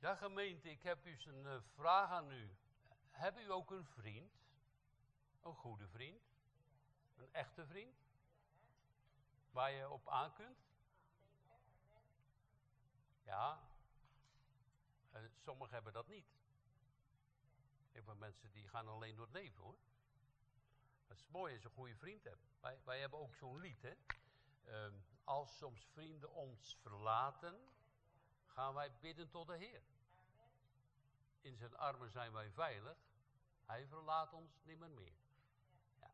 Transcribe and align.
Ja, 0.00 0.14
gemeente, 0.14 0.70
ik 0.70 0.82
heb 0.82 1.04
dus 1.04 1.24
een 1.24 1.46
eh, 1.46 1.60
vraag 1.60 2.10
aan 2.10 2.30
u. 2.30 2.56
Heb 3.10 3.38
u 3.38 3.50
ook 3.50 3.70
een 3.70 3.86
vriend? 3.86 4.32
Een 5.42 5.54
goede 5.54 5.88
vriend? 5.88 6.22
Een 7.16 7.32
echte 7.32 7.66
vriend? 7.66 7.96
Waar 9.50 9.70
je 9.70 9.88
op 9.88 10.08
aan 10.08 10.32
kunt? 10.32 10.58
Ja. 13.22 13.60
Uh, 15.12 15.20
sommigen 15.44 15.74
hebben 15.74 15.92
dat 15.92 16.08
niet. 16.08 16.26
Ik 17.92 18.04
heb 18.06 18.16
mensen 18.16 18.50
die 18.52 18.68
gaan 18.68 18.88
alleen 18.88 19.16
door 19.16 19.24
het 19.24 19.34
leven 19.34 19.62
hoor. 19.62 19.78
Dat 21.06 21.16
is 21.16 21.28
mooi 21.28 21.52
als 21.52 21.62
je 21.62 21.68
een 21.68 21.74
goede 21.74 21.96
vriend 21.96 22.24
hebt. 22.24 22.46
Wij, 22.60 22.80
wij 22.84 23.00
hebben 23.00 23.18
ook 23.18 23.34
zo'n 23.34 23.60
lied 23.60 23.82
hè. 23.82 23.94
Ehm, 24.64 24.94
als 25.24 25.56
soms 25.56 25.86
vrienden 25.86 26.32
ons 26.32 26.76
verlaten, 26.80 27.68
gaan 28.50 28.74
wij 28.74 28.92
bidden 29.00 29.30
tot 29.30 29.46
de 29.46 29.56
Heer. 29.56 29.82
In 31.40 31.56
zijn 31.56 31.76
armen 31.76 32.10
zijn 32.10 32.32
wij 32.32 32.50
veilig. 32.50 32.98
Hij 33.66 33.86
verlaat 33.86 34.32
ons 34.32 34.60
nimmer 34.62 34.90
meer. 34.90 35.18
Ja. 35.98 36.10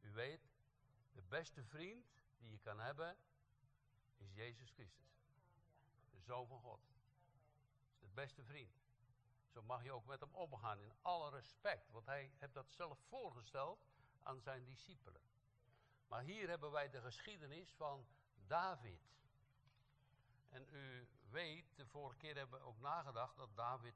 U 0.00 0.12
weet, 0.12 0.40
de 1.12 1.22
beste 1.22 1.64
vriend 1.64 2.06
die 2.38 2.50
je 2.50 2.58
kan 2.58 2.80
hebben, 2.80 3.16
is 4.16 4.32
Jezus 4.32 4.70
Christus. 4.70 5.20
De 6.10 6.20
Zoon 6.20 6.46
van 6.46 6.60
God. 6.60 6.80
is 7.92 8.00
de 8.00 8.08
beste 8.08 8.44
vriend. 8.44 8.84
Zo 9.48 9.62
mag 9.62 9.82
je 9.82 9.92
ook 9.92 10.06
met 10.06 10.20
hem 10.20 10.34
omgaan 10.34 10.80
in 10.80 10.92
alle 11.02 11.30
respect. 11.30 11.90
Want 11.90 12.06
hij 12.06 12.32
heeft 12.36 12.54
dat 12.54 12.70
zelf 12.70 12.98
voorgesteld 13.08 13.86
aan 14.22 14.40
zijn 14.40 14.64
discipelen. 14.64 15.22
Maar 16.08 16.22
hier 16.22 16.48
hebben 16.48 16.70
wij 16.70 16.90
de 16.90 17.00
geschiedenis 17.00 17.74
van 17.74 18.06
David. 18.46 19.00
En 20.48 20.66
u 20.70 21.08
weet, 21.30 21.76
de 21.76 21.86
vorige 21.86 22.16
keer 22.16 22.36
hebben 22.36 22.60
we 22.60 22.66
ook 22.66 22.80
nagedacht 22.80 23.36
dat 23.36 23.56
David 23.56 23.94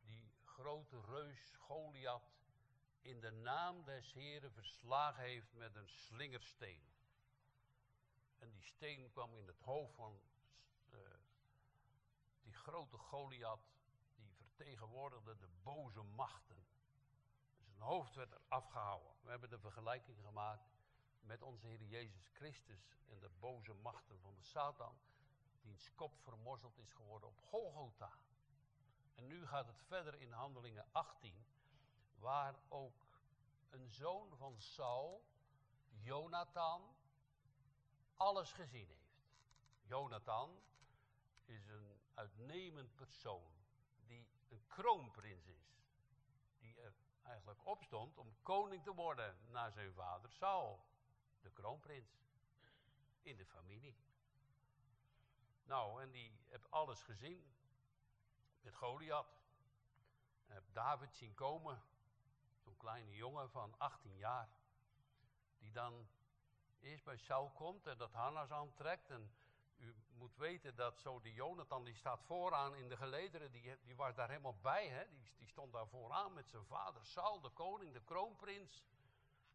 die 0.00 0.30
grote 0.44 1.00
reus 1.00 1.54
Goliath 1.56 2.36
in 3.00 3.20
de 3.20 3.30
naam 3.30 3.84
des 3.84 4.12
Heren 4.12 4.52
verslagen 4.52 5.22
heeft 5.22 5.52
met 5.52 5.74
een 5.74 5.88
slingersteen. 5.88 6.82
En 8.38 8.50
die 8.50 8.62
steen 8.62 9.10
kwam 9.10 9.34
in 9.34 9.46
het 9.46 9.60
hoofd 9.60 9.94
van 9.94 10.20
uh, 10.90 10.98
die 12.42 12.52
grote 12.52 12.98
Goliath, 12.98 13.70
die 14.16 14.34
vertegenwoordigde 14.34 15.36
de 15.36 15.48
boze 15.62 16.02
machten. 16.02 16.66
Dus 17.56 17.66
zijn 17.66 17.80
hoofd 17.80 18.14
werd 18.14 18.32
er 18.32 18.40
afgehouden. 18.48 19.12
We 19.22 19.30
hebben 19.30 19.50
de 19.50 19.58
vergelijking 19.58 20.18
gemaakt 20.24 20.68
met 21.20 21.42
onze 21.42 21.66
Heer 21.66 21.82
Jezus 21.82 22.28
Christus 22.28 22.96
en 23.08 23.18
de 23.18 23.30
boze 23.38 23.74
machten 23.74 24.20
van 24.20 24.34
de 24.34 24.42
Satan, 24.42 24.98
diens 25.68 25.94
kop 25.94 26.20
vermorzeld 26.22 26.78
is 26.78 26.92
geworden 26.92 27.28
op 27.28 27.38
Golgotha. 27.38 28.12
En 29.14 29.26
nu 29.26 29.46
gaat 29.46 29.66
het 29.66 29.82
verder 29.82 30.20
in 30.20 30.32
Handelingen 30.32 30.86
18, 30.92 31.46
waar 32.18 32.54
ook 32.68 33.06
een 33.70 33.90
zoon 33.90 34.36
van 34.36 34.60
Saul, 34.60 35.24
Jonathan, 35.88 36.96
alles 38.16 38.52
gezien 38.52 38.88
heeft. 38.88 39.26
Jonathan 39.82 40.62
is 41.44 41.66
een 41.66 42.00
uitnemend 42.14 42.94
persoon 42.94 43.52
die 44.06 44.28
een 44.48 44.66
kroonprins 44.66 45.46
is. 45.46 45.76
Die 46.58 46.80
er 46.80 46.94
eigenlijk 47.22 47.66
opstond 47.66 48.18
om 48.18 48.36
koning 48.42 48.82
te 48.82 48.94
worden 48.94 49.38
na 49.50 49.70
zijn 49.70 49.92
vader 49.92 50.30
Saul, 50.30 50.84
de 51.40 51.50
kroonprins. 51.50 52.26
In 53.22 53.36
de 53.36 53.46
familie. 53.46 53.96
Nou, 55.68 56.02
en 56.02 56.10
die 56.10 56.38
heeft 56.48 56.70
alles 56.70 57.02
gezien 57.02 57.54
met 58.60 58.74
Goliath. 58.74 59.36
Heb 60.46 60.64
David 60.72 61.14
zien 61.14 61.34
komen, 61.34 61.82
zo'n 62.58 62.76
kleine 62.76 63.14
jongen 63.14 63.50
van 63.50 63.74
18 63.78 64.16
jaar, 64.16 64.48
die 65.58 65.72
dan 65.72 66.08
eerst 66.80 67.04
bij 67.04 67.16
Saul 67.16 67.50
komt 67.50 67.86
en 67.86 67.98
dat 67.98 68.12
harnas 68.12 68.50
aantrekt. 68.50 69.10
En 69.10 69.32
u 69.76 69.96
moet 70.08 70.36
weten 70.36 70.76
dat 70.76 71.00
zo 71.00 71.20
die 71.20 71.32
Jonathan, 71.32 71.84
die 71.84 71.94
staat 71.94 72.22
vooraan 72.22 72.74
in 72.74 72.88
de 72.88 72.96
gelederen, 72.96 73.52
die, 73.52 73.78
die 73.84 73.96
was 73.96 74.14
daar 74.14 74.28
helemaal 74.28 74.58
bij. 74.60 74.88
Hè? 74.88 75.08
Die, 75.08 75.32
die 75.36 75.48
stond 75.48 75.72
daar 75.72 75.88
vooraan 75.88 76.32
met 76.32 76.48
zijn 76.48 76.66
vader 76.66 77.06
Saul, 77.06 77.40
de 77.40 77.50
koning, 77.50 77.92
de 77.92 78.04
kroonprins. 78.04 78.84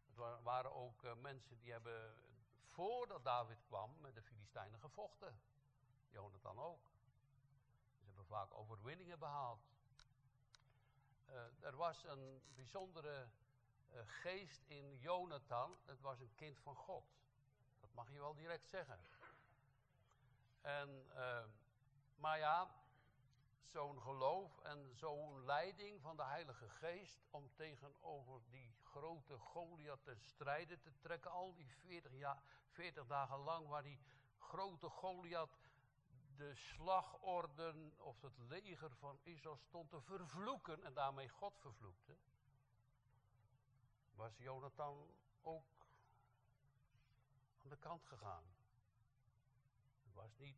Het 0.06 0.42
waren 0.42 0.74
ook 0.74 1.02
uh, 1.02 1.14
mensen 1.14 1.58
die 1.58 1.72
hebben, 1.72 2.14
voordat 2.68 3.24
David 3.24 3.62
kwam, 3.64 4.00
met 4.00 4.14
de 4.14 4.22
Filistijnen 4.22 4.80
gevochten. 4.80 5.40
Jonathan 6.14 6.58
ook. 6.58 6.92
Ze 7.98 8.04
hebben 8.04 8.26
vaak 8.26 8.54
overwinningen 8.54 9.18
behaald. 9.18 9.60
Uh, 11.28 11.34
er 11.60 11.76
was 11.76 12.04
een 12.04 12.42
bijzondere 12.54 13.28
uh, 13.92 14.00
geest 14.04 14.62
in 14.66 14.96
Jonathan. 14.98 15.76
Het 15.84 16.00
was 16.00 16.20
een 16.20 16.34
kind 16.34 16.58
van 16.58 16.74
God. 16.74 17.04
Dat 17.80 17.92
mag 17.92 18.10
je 18.10 18.18
wel 18.18 18.34
direct 18.34 18.68
zeggen. 18.68 18.98
En, 20.60 21.06
uh, 21.14 21.44
maar 22.16 22.38
ja, 22.38 22.70
zo'n 23.62 24.00
geloof 24.00 24.58
en 24.58 24.90
zo'n 24.94 25.44
leiding 25.44 26.00
van 26.00 26.16
de 26.16 26.24
Heilige 26.24 26.68
Geest 26.68 27.26
om 27.30 27.50
tegenover 27.54 28.40
die 28.50 28.74
grote 28.82 29.38
Goliath 29.38 30.04
te 30.04 30.14
strijden 30.14 30.80
te 30.80 30.92
trekken, 30.98 31.30
al 31.30 31.54
die 31.54 31.68
40, 31.68 32.12
ja, 32.12 32.42
40 32.66 33.06
dagen 33.06 33.38
lang, 33.38 33.68
waar 33.68 33.82
die 33.82 33.98
grote 34.38 34.88
Goliath 34.88 35.56
de 36.36 36.54
slagorden 36.54 37.94
of 37.98 38.20
het 38.20 38.38
leger 38.38 38.96
van 38.96 39.18
Israël 39.22 39.56
stond 39.56 39.90
te 39.90 40.00
vervloeken 40.00 40.84
en 40.84 40.94
daarmee 40.94 41.28
God 41.28 41.58
vervloekte, 41.58 42.16
was 44.14 44.36
Jonathan 44.38 45.14
ook 45.42 45.86
aan 47.58 47.68
de 47.68 47.76
kant 47.76 48.04
gegaan. 48.06 48.44
Hij 50.02 50.12
was 50.12 50.36
niet 50.36 50.56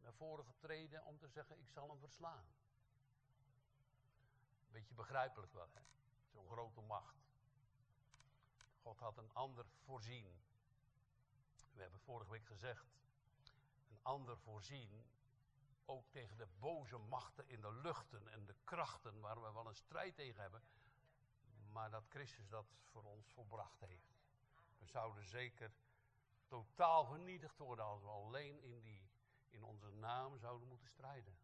naar 0.00 0.14
voren 0.14 0.44
getreden 0.44 1.04
om 1.04 1.18
te 1.18 1.28
zeggen: 1.28 1.58
Ik 1.58 1.68
zal 1.68 1.88
hem 1.88 1.98
verslaan. 1.98 2.46
Beetje 4.68 4.94
begrijpelijk 4.94 5.52
wel, 5.52 5.68
hè? 5.72 5.80
Zo'n 6.26 6.48
grote 6.48 6.80
macht. 6.80 7.16
God 8.82 8.98
had 8.98 9.18
een 9.18 9.32
ander 9.32 9.66
voorzien. 9.84 10.40
We 11.72 11.80
hebben 11.80 12.00
vorige 12.00 12.30
week 12.30 12.46
gezegd: 12.46 12.86
ander 14.02 14.38
voorzien. 14.38 15.06
Ook 15.84 16.10
tegen 16.10 16.36
de 16.36 16.46
boze 16.58 16.98
machten 16.98 17.48
in 17.48 17.60
de 17.60 17.72
luchten 17.72 18.28
en 18.28 18.46
de 18.46 18.54
krachten 18.64 19.20
waar 19.20 19.42
we 19.42 19.52
wel 19.52 19.66
een 19.66 19.74
strijd 19.74 20.14
tegen 20.14 20.40
hebben. 20.40 20.62
Maar 21.72 21.90
dat 21.90 22.04
Christus 22.08 22.48
dat 22.48 22.66
voor 22.90 23.04
ons 23.04 23.32
volbracht 23.32 23.80
heeft. 23.80 24.16
We 24.78 24.86
zouden 24.86 25.24
zeker 25.24 25.72
totaal 26.46 27.04
vernietigd 27.04 27.58
worden 27.58 27.84
als 27.84 28.02
we 28.02 28.08
alleen 28.08 28.62
in, 28.62 28.80
die, 28.80 29.10
in 29.48 29.64
onze 29.64 29.90
naam 29.90 30.38
zouden 30.38 30.68
moeten 30.68 30.88
strijden. 30.88 31.38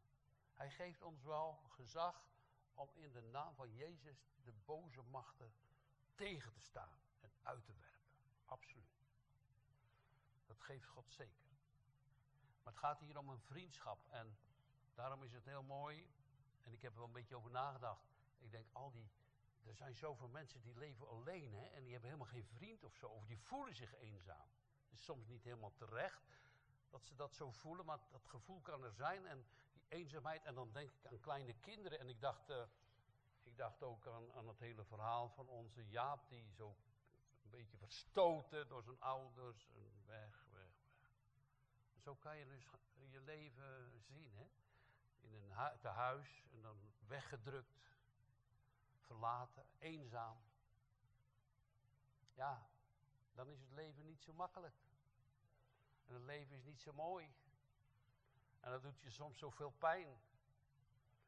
Hij 0.53 0.71
geeft 0.71 1.03
ons 1.03 1.23
wel 1.23 1.61
gezag 1.69 2.27
om 2.75 2.91
in 2.95 3.13
de 3.13 3.23
naam 3.23 3.55
van 3.55 3.75
Jezus 3.75 4.29
de 4.45 4.53
boze 4.53 5.03
machten 5.03 5.55
tegen 6.15 6.53
te 6.53 6.61
staan 6.61 6.99
en 7.21 7.31
uit 7.43 7.65
te 7.65 7.73
werpen. 7.73 8.11
Absoluut. 8.45 9.05
Dat 10.47 10.61
geeft 10.61 10.87
God 10.87 11.11
zeker. 11.11 11.54
Maar 12.65 12.73
het 12.73 12.83
gaat 12.83 13.01
hier 13.01 13.19
om 13.19 13.29
een 13.29 13.41
vriendschap. 13.41 14.09
En 14.11 14.39
daarom 14.95 15.23
is 15.23 15.33
het 15.33 15.45
heel 15.45 15.63
mooi. 15.63 16.07
En 16.63 16.73
ik 16.73 16.83
heb 16.83 16.93
er 16.93 16.99
wel 16.99 17.07
een 17.07 17.13
beetje 17.13 17.37
over 17.37 17.51
nagedacht. 17.51 18.05
Ik 18.39 18.51
denk, 18.51 18.67
al 18.73 18.91
die. 18.91 19.11
Er 19.65 19.75
zijn 19.75 19.95
zoveel 19.95 20.29
mensen 20.29 20.63
die 20.63 20.77
leven 20.77 21.09
alleen, 21.09 21.55
hè? 21.55 21.65
En 21.67 21.83
die 21.83 21.93
hebben 21.93 22.11
helemaal 22.11 22.33
geen 22.33 22.47
vriend 22.47 22.85
of 22.85 22.95
zo. 22.95 23.07
Of 23.07 23.27
die 23.27 23.39
voelen 23.39 23.75
zich 23.75 23.95
eenzaam. 23.95 24.49
Is 24.89 25.05
soms 25.05 25.27
niet 25.27 25.45
helemaal 25.45 25.75
terecht 25.75 26.39
dat 26.91 27.05
ze 27.05 27.15
dat 27.15 27.35
zo 27.35 27.51
voelen, 27.51 27.87
maar 27.87 27.99
dat 28.11 28.27
gevoel 28.27 28.61
kan 28.61 28.85
er 28.85 28.93
zijn. 28.93 29.27
En 29.27 29.47
die 29.73 29.83
eenzaamheid. 29.89 30.45
En 30.45 30.55
dan 30.55 30.73
denk 30.73 30.91
ik 30.91 31.07
aan 31.07 31.21
kleine 31.21 31.55
kinderen. 31.55 31.99
En 31.99 32.09
ik 32.09 32.21
dacht, 32.21 32.51
uh, 32.51 32.63
ik 33.43 33.57
dacht 33.57 33.83
ook 33.83 34.07
aan, 34.07 34.33
aan 34.33 34.49
het 34.49 34.59
hele 34.59 34.85
verhaal 34.85 35.29
van 35.29 35.49
onze 35.49 35.89
Jaap, 35.89 36.29
die 36.29 36.53
zo 36.53 36.77
een 37.43 37.51
beetje 37.51 37.77
verstoten 37.77 38.69
door 38.69 38.83
zijn 38.83 39.01
ouders. 39.01 39.71
En 39.75 40.03
weg, 40.07 40.44
zo 42.05 42.15
kan 42.15 42.37
je 42.37 42.47
dus 42.47 42.67
je 43.11 43.21
leven 43.21 44.01
zien, 44.01 44.33
hè? 44.35 44.47
In 45.21 45.35
een 45.35 45.53
hu 45.53 45.79
tehuis 45.79 46.45
en 46.53 46.63
dan 46.63 46.93
weggedrukt, 47.07 47.81
verlaten, 48.99 49.67
eenzaam. 49.79 50.37
Ja, 52.35 52.69
dan 53.33 53.49
is 53.49 53.61
het 53.61 53.71
leven 53.71 54.05
niet 54.05 54.23
zo 54.23 54.33
makkelijk. 54.33 54.75
En 56.07 56.15
het 56.15 56.23
leven 56.23 56.57
is 56.57 56.65
niet 56.65 56.81
zo 56.81 56.93
mooi. 56.93 57.35
En 58.61 58.71
dat 58.71 58.83
doet 58.83 59.01
je 59.01 59.11
soms 59.11 59.39
zoveel 59.39 59.71
pijn. 59.71 60.21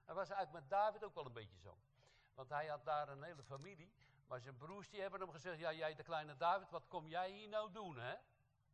En 0.04 0.14
was 0.14 0.30
eigenlijk 0.30 0.60
met 0.60 0.70
David 0.70 1.04
ook 1.04 1.14
wel 1.14 1.26
een 1.26 1.32
beetje 1.32 1.58
zo. 1.58 1.78
Want 2.34 2.48
hij 2.48 2.66
had 2.66 2.84
daar 2.84 3.08
een 3.08 3.22
hele 3.22 3.42
familie. 3.42 3.92
Maar 4.26 4.40
zijn 4.40 4.56
broers 4.56 4.88
die 4.88 5.00
hebben 5.00 5.20
hem 5.20 5.30
gezegd: 5.30 5.58
Ja, 5.58 5.72
jij 5.72 5.94
de 5.94 6.02
kleine 6.02 6.36
David, 6.36 6.70
wat 6.70 6.88
kom 6.88 7.08
jij 7.08 7.30
hier 7.30 7.48
nou 7.48 7.72
doen, 7.72 7.96
hè? 7.98 8.16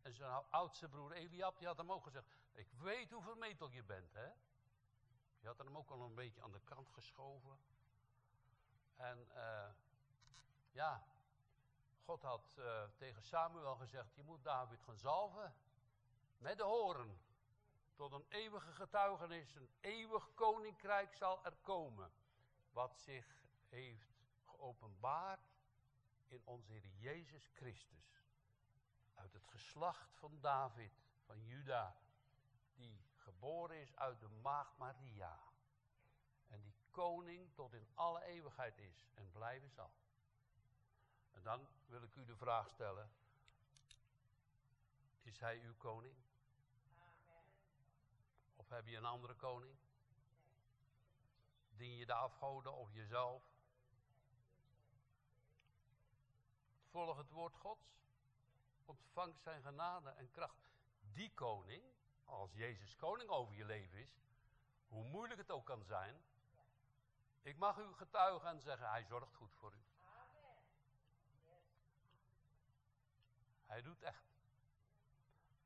En 0.02 0.14
zijn 0.14 0.50
oudste 0.50 0.88
broer 0.88 1.12
Eliab, 1.12 1.58
die 1.58 1.66
had 1.66 1.76
hem 1.76 1.92
ook 1.92 2.04
gezegd, 2.04 2.26
ik 2.52 2.72
weet 2.72 3.10
hoe 3.10 3.22
vermetel 3.22 3.70
je 3.70 3.82
bent, 3.82 4.12
hè. 4.12 4.30
Je 5.40 5.46
had 5.46 5.58
hem 5.58 5.76
ook 5.76 5.90
al 5.90 6.00
een 6.00 6.14
beetje 6.14 6.42
aan 6.42 6.52
de 6.52 6.60
kant 6.64 6.90
geschoven. 6.90 7.58
En 8.96 9.28
uh, 9.34 9.68
ja, 10.70 11.04
God 12.04 12.22
had 12.22 12.54
uh, 12.58 12.84
tegen 12.96 13.22
Samuel 13.22 13.76
gezegd, 13.76 14.14
je 14.14 14.22
moet 14.22 14.44
David 14.44 14.82
gaan 14.82 14.96
zalven 14.96 15.54
met 16.38 16.56
de 16.56 16.64
horen. 16.64 17.20
Tot 17.94 18.12
een 18.12 18.26
eeuwige 18.28 18.72
getuigenis, 18.72 19.54
een 19.54 19.70
eeuwig 19.80 20.34
koninkrijk 20.34 21.14
zal 21.14 21.44
er 21.44 21.56
komen. 21.56 22.12
Wat 22.70 22.98
zich 22.98 23.44
heeft 23.68 24.12
geopenbaard 24.44 25.52
in 26.26 26.42
onze 26.44 26.72
Heer 26.72 26.86
Jezus 26.86 27.50
Christus. 27.54 28.21
Uit 29.14 29.32
het 29.32 29.46
geslacht 29.46 30.14
van 30.14 30.40
David, 30.40 30.92
van 31.24 31.44
Juda, 31.44 31.96
die 32.74 33.04
geboren 33.16 33.80
is 33.80 33.96
uit 33.96 34.20
de 34.20 34.28
maagd 34.28 34.76
Maria. 34.76 35.38
En 36.48 36.62
die 36.62 36.74
koning 36.90 37.54
tot 37.54 37.72
in 37.72 37.86
alle 37.94 38.24
eeuwigheid 38.24 38.78
is 38.78 39.06
en 39.14 39.30
blijven 39.30 39.70
zal. 39.70 39.92
En 41.30 41.42
dan 41.42 41.68
wil 41.86 42.02
ik 42.02 42.14
u 42.14 42.24
de 42.24 42.36
vraag 42.36 42.68
stellen: 42.68 43.10
Is 45.22 45.40
hij 45.40 45.60
uw 45.60 45.74
koning? 45.76 46.16
Amen. 46.98 47.44
Of 48.56 48.68
heb 48.68 48.86
je 48.86 48.96
een 48.96 49.04
andere 49.04 49.34
koning? 49.34 49.76
Dien 51.68 51.96
je 51.96 52.06
de 52.06 52.14
afgoden 52.14 52.72
of 52.72 52.92
jezelf? 52.92 53.42
Volg 56.90 57.16
het 57.16 57.30
woord 57.30 57.56
Gods. 57.56 58.00
Ontvang 58.84 59.38
zijn 59.40 59.62
genade 59.62 60.10
en 60.10 60.30
kracht. 60.30 60.70
Die 61.00 61.34
koning, 61.34 61.82
als 62.24 62.52
Jezus 62.52 62.96
koning 62.96 63.30
over 63.30 63.54
je 63.54 63.64
leven 63.64 63.98
is, 63.98 64.20
hoe 64.88 65.04
moeilijk 65.04 65.40
het 65.40 65.50
ook 65.50 65.66
kan 65.66 65.84
zijn, 65.84 66.22
ik 67.42 67.56
mag 67.56 67.78
u 67.78 67.92
getuigen 67.92 68.48
en 68.48 68.60
zeggen, 68.60 68.88
hij 68.88 69.04
zorgt 69.04 69.34
goed 69.34 69.54
voor 69.54 69.72
u. 69.72 69.82
Hij 73.66 73.82
doet 73.82 74.02
echt. 74.02 74.32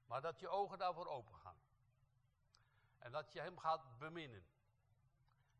Maar 0.06 0.20
dat 0.20 0.40
je 0.40 0.48
ogen 0.48 0.78
daarvoor 0.78 1.06
open 1.06 1.36
gaan. 1.36 1.60
En 2.98 3.12
dat 3.12 3.32
je 3.32 3.40
hem 3.40 3.58
gaat 3.58 3.98
beminnen. 3.98 4.46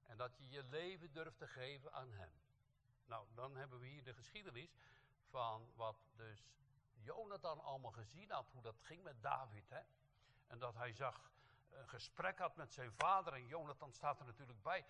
En 0.02 0.16
dat 0.16 0.36
je 0.38 0.48
je 0.48 0.62
leven 0.62 1.12
durft 1.12 1.38
te 1.38 1.46
geven 1.46 1.92
aan 1.92 2.12
hem. 2.12 2.32
Nou, 3.06 3.26
dan 3.34 3.56
hebben 3.56 3.80
we 3.80 3.86
hier 3.86 4.04
de 4.04 4.14
geschiedenis 4.14 4.70
van 5.30 5.72
wat 5.74 5.96
dus 6.16 6.54
Jonathan 7.06 7.60
allemaal 7.60 7.90
gezien 7.90 8.30
had, 8.30 8.50
hoe 8.50 8.62
dat 8.62 8.80
ging 8.80 9.02
met 9.02 9.22
David. 9.22 9.68
Hè? 9.68 9.80
En 10.46 10.58
dat 10.58 10.74
hij 10.74 10.92
zag, 10.92 11.30
een 11.70 11.88
gesprek 11.88 12.38
had 12.38 12.56
met 12.56 12.72
zijn 12.72 12.92
vader 12.92 13.32
en 13.32 13.46
Jonathan 13.46 13.92
staat 13.92 14.20
er 14.20 14.26
natuurlijk 14.26 14.62
bij. 14.62 14.84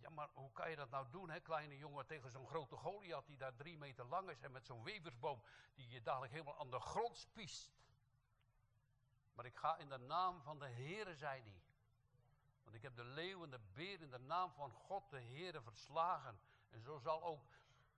Ja, 0.00 0.10
maar 0.10 0.28
hoe 0.32 0.52
kan 0.52 0.70
je 0.70 0.76
dat 0.76 0.90
nou 0.90 1.06
doen, 1.10 1.30
hè, 1.30 1.40
kleine 1.40 1.76
jongen, 1.76 2.06
tegen 2.06 2.30
zo'n 2.30 2.46
grote 2.46 2.76
Goliath 2.76 3.26
die 3.26 3.36
daar 3.36 3.54
drie 3.54 3.78
meter 3.78 4.04
lang 4.04 4.30
is 4.30 4.40
en 4.40 4.52
met 4.52 4.66
zo'n 4.66 4.82
weversboom 4.82 5.42
die 5.74 5.88
je 5.88 6.02
dadelijk 6.02 6.32
helemaal 6.32 6.58
aan 6.58 6.70
de 6.70 6.80
grond 6.80 7.16
spiest. 7.16 7.70
Maar 9.32 9.44
ik 9.44 9.56
ga 9.56 9.76
in 9.76 9.88
de 9.88 9.98
naam 9.98 10.42
van 10.42 10.58
de 10.58 10.68
Heere, 10.68 11.16
zei 11.16 11.42
hij. 11.42 11.62
Want 12.62 12.76
ik 12.76 12.82
heb 12.82 12.96
de 12.96 13.04
leeuw 13.04 13.44
en 13.44 13.50
de 13.50 13.60
beer 13.74 14.00
in 14.00 14.10
de 14.10 14.18
naam 14.18 14.52
van 14.52 14.70
God, 14.70 15.10
de 15.10 15.20
Heere, 15.20 15.62
verslagen. 15.62 16.40
En 16.70 16.82
zo 16.82 16.98
zal 16.98 17.22
ook 17.22 17.44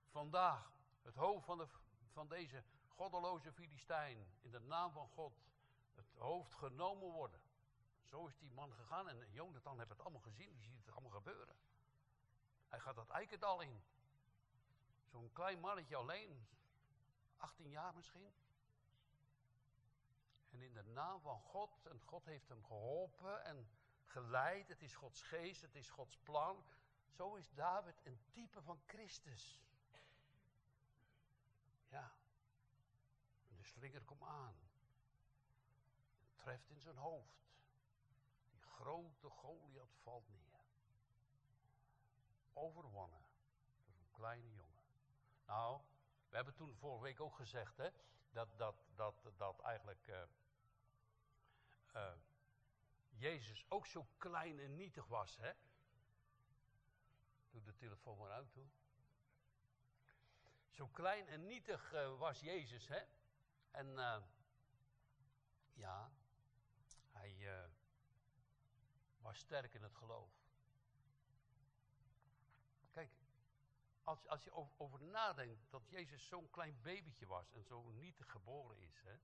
vandaag 0.09 0.71
het 1.01 1.15
hoofd 1.15 1.45
van, 1.45 1.57
de, 1.57 1.67
van 2.11 2.27
deze 2.27 2.63
goddeloze 3.01 3.53
Filistijn 3.53 4.27
in 4.41 4.51
de 4.51 4.59
naam 4.59 4.91
van 4.91 5.07
God 5.07 5.33
het 5.95 6.13
hoofd 6.17 6.53
genomen 6.53 7.11
worden. 7.11 7.41
Zo 8.03 8.27
is 8.27 8.37
die 8.37 8.51
man 8.51 8.73
gegaan 8.73 9.09
en 9.09 9.31
Jonathan 9.31 9.77
heeft 9.77 9.89
het 9.89 10.01
allemaal 10.01 10.21
gezien, 10.21 10.53
die 10.53 10.63
ziet 10.63 10.85
het 10.85 10.91
allemaal 10.91 11.11
gebeuren. 11.11 11.55
Hij 12.67 12.79
gaat 12.79 12.95
dat 12.95 13.09
eikendal 13.09 13.61
in. 13.61 13.81
Zo'n 15.05 15.31
klein 15.33 15.59
mannetje 15.59 15.95
alleen, 15.95 16.47
18 17.37 17.69
jaar 17.69 17.95
misschien. 17.95 18.33
En 20.49 20.61
in 20.61 20.73
de 20.73 20.83
naam 20.83 21.21
van 21.21 21.39
God, 21.39 21.85
en 21.85 22.01
God 22.01 22.25
heeft 22.25 22.49
hem 22.49 22.65
geholpen 22.65 23.43
en 23.43 23.69
geleid, 24.05 24.67
het 24.67 24.81
is 24.81 24.95
Gods 24.95 25.21
geest, 25.21 25.61
het 25.61 25.75
is 25.75 25.89
Gods 25.89 26.17
plan. 26.17 26.63
Zo 27.09 27.35
is 27.35 27.51
David 27.53 27.95
een 28.03 28.19
type 28.31 28.61
van 28.61 28.81
Christus. 28.85 29.61
Ja. 31.87 32.19
Slinger 33.81 34.03
komt 34.03 34.23
aan. 34.23 34.55
Treft 36.35 36.69
in 36.69 36.79
zijn 36.79 36.97
hoofd. 36.97 37.49
Die 38.49 38.61
grote 38.61 39.29
Goliath 39.29 39.95
valt 40.01 40.29
neer. 40.29 40.59
Overwonnen 42.53 43.25
door 43.85 43.95
een 43.99 44.11
kleine 44.11 44.53
jongen. 44.53 44.83
Nou, 45.45 45.81
we 46.29 46.35
hebben 46.35 46.53
toen 46.53 46.75
vorige 46.75 47.03
week 47.03 47.19
ook 47.19 47.35
gezegd 47.35 47.77
hè, 47.77 47.89
dat, 48.31 48.57
dat, 48.57 48.75
dat, 48.95 49.31
dat 49.37 49.59
eigenlijk 49.59 50.07
uh, 50.07 50.23
uh, 51.95 52.13
Jezus 53.09 53.65
ook 53.69 53.85
zo 53.85 54.07
klein 54.17 54.59
en 54.59 54.75
nietig 54.75 55.07
was. 55.07 55.37
Hè? 55.37 55.51
Doe 57.49 57.61
de 57.61 57.75
telefoon 57.75 58.17
maar 58.17 58.31
uit 58.31 58.51
toe. 58.51 58.67
Zo 60.69 60.87
klein 60.87 61.27
en 61.27 61.45
nietig 61.45 61.93
uh, 61.93 62.17
was 62.17 62.39
Jezus, 62.39 62.87
hè? 62.87 63.01
En 63.71 63.87
uh, 63.87 64.21
ja, 65.73 66.11
hij 67.11 67.35
uh, 67.37 67.69
was 69.17 69.37
sterk 69.37 69.73
in 69.73 69.83
het 69.83 69.95
geloof. 69.95 70.31
Kijk, 72.91 73.11
als, 74.03 74.27
als 74.27 74.43
je 74.43 74.51
over, 74.51 74.73
over 74.77 75.01
nadenkt 75.01 75.69
dat 75.69 75.89
Jezus 75.89 76.27
zo'n 76.27 76.49
klein 76.49 76.81
babytje 76.81 77.25
was 77.25 77.53
en 77.53 77.63
zo 77.63 77.89
nietig 77.91 78.31
geboren 78.31 78.79
is, 78.79 79.01
hè? 79.03 79.19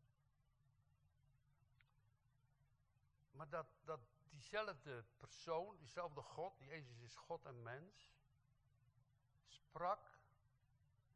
Maar 3.31 3.49
dat, 3.49 3.67
dat 3.83 3.99
diezelfde 4.29 5.05
persoon, 5.17 5.77
diezelfde 5.77 6.21
God, 6.21 6.59
Jezus 6.59 6.99
is 6.99 7.15
God 7.15 7.45
en 7.45 7.63
mens, 7.63 8.11
sprak 9.47 10.19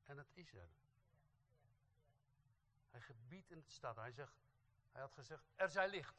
en 0.05 0.17
het 0.17 0.31
is 0.33 0.53
er. 0.53 0.80
Hij 2.91 3.01
gebiedt 3.01 3.51
in 3.51 3.57
het 3.57 3.71
stad. 3.71 3.95
Hij, 3.95 4.11
zegt, 4.11 4.33
hij 4.91 5.01
had 5.01 5.13
gezegd, 5.13 5.43
er 5.55 5.69
zij 5.69 5.89
licht. 5.89 6.15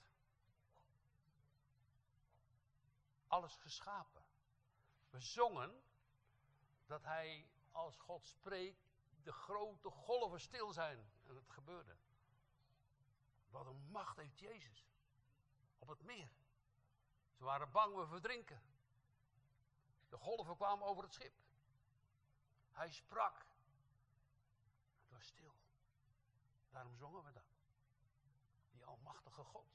Alles 3.27 3.57
geschapen. 3.57 4.25
We 5.11 5.21
zongen 5.21 5.83
dat 6.87 7.03
hij 7.03 7.51
als 7.71 7.99
God 7.99 8.27
spreekt, 8.27 8.91
de 9.23 9.33
grote 9.33 9.91
golven 9.91 10.41
stil 10.41 10.73
zijn. 10.73 11.11
En 11.27 11.35
het 11.35 11.51
gebeurde. 11.51 11.97
Wat 13.51 13.67
een 13.67 13.91
macht 13.91 14.17
heeft 14.17 14.39
Jezus. 14.39 14.87
Op 15.79 15.89
het 15.89 16.03
meer. 16.03 16.31
Ze 17.33 17.45
waren 17.45 17.71
bang, 17.71 17.97
we 17.97 18.07
verdrinken. 18.07 18.63
De 20.09 20.17
golven 20.17 20.57
kwamen 20.57 20.87
over 20.87 21.03
het 21.03 21.15
schip. 21.15 21.35
Hij 22.71 22.91
sprak 22.91 23.47
stil. 25.23 25.55
Daarom 26.73 26.97
zongen 26.97 27.25
we 27.25 27.33
dat. 27.33 27.51
Die 28.71 28.85
almachtige 28.85 29.45
God. 29.45 29.67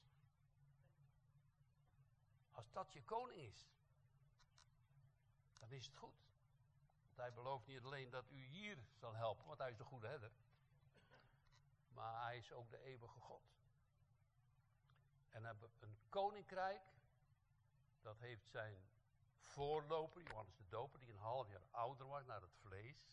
Als 2.51 2.71
dat 2.71 2.93
je 2.93 3.03
koning 3.03 3.41
is, 3.41 3.69
dan 5.59 5.71
is 5.71 5.85
het 5.85 5.95
goed. 5.95 6.25
Want 7.05 7.17
hij 7.17 7.33
belooft 7.33 7.67
niet 7.67 7.83
alleen 7.83 8.09
dat 8.09 8.29
u 8.29 8.45
hier 8.45 8.77
zal 8.93 9.15
helpen, 9.15 9.45
want 9.45 9.59
hij 9.59 9.69
is 9.69 9.77
de 9.77 9.83
goede 9.83 10.07
herder. 10.07 10.31
Maar 11.87 12.23
hij 12.23 12.37
is 12.37 12.51
ook 12.51 12.69
de 12.69 12.81
eeuwige 12.81 13.19
God. 13.19 13.43
En 15.29 15.43
hebben 15.43 15.71
een 15.79 15.97
koninkrijk, 16.09 16.81
dat 18.01 18.19
heeft 18.19 18.49
zijn 18.49 18.89
voorloper, 19.39 20.23
Johannes 20.23 20.55
de 20.55 20.67
Doper, 20.67 20.99
die 20.99 21.09
een 21.09 21.17
half 21.17 21.49
jaar 21.49 21.65
ouder 21.71 22.07
was 22.07 22.25
naar 22.25 22.41
het 22.41 22.55
vlees 22.55 23.07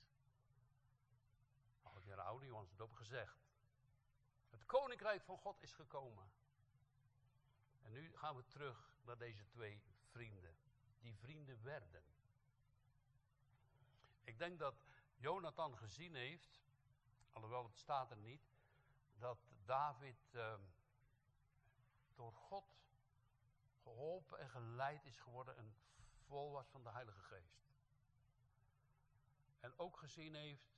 jaar 2.04 2.20
oude 2.20 2.46
Johannes 2.46 2.70
het 2.70 2.80
op 2.80 2.92
gezegd. 2.92 3.36
Het 4.54 4.66
koninkrijk 4.66 5.22
van 5.22 5.38
God 5.38 5.62
is 5.62 5.72
gekomen. 5.72 6.30
En 7.82 7.92
nu 7.92 8.16
gaan 8.16 8.36
we 8.36 8.46
terug 8.46 8.96
naar 9.04 9.18
deze 9.18 9.46
twee 9.46 9.82
vrienden. 10.10 10.56
Die 11.00 11.16
vrienden 11.16 11.62
werden. 11.62 12.04
Ik 14.24 14.38
denk 14.38 14.58
dat 14.58 14.74
Jonathan 15.16 15.76
gezien 15.76 16.14
heeft, 16.14 16.60
alhoewel 17.32 17.64
het 17.64 17.76
staat 17.76 18.10
er 18.10 18.16
niet, 18.16 18.52
dat 19.18 19.38
David 19.64 20.34
uh, 20.34 20.54
door 22.14 22.32
God 22.32 22.64
geholpen 23.82 24.38
en 24.38 24.50
geleid 24.50 25.04
is 25.04 25.18
geworden 25.18 25.56
en 25.56 25.76
vol 26.26 26.50
was 26.50 26.68
van 26.68 26.82
de 26.82 26.90
Heilige 26.90 27.20
Geest. 27.22 27.72
En 29.60 29.78
ook 29.78 29.96
gezien 29.96 30.34
heeft 30.34 30.74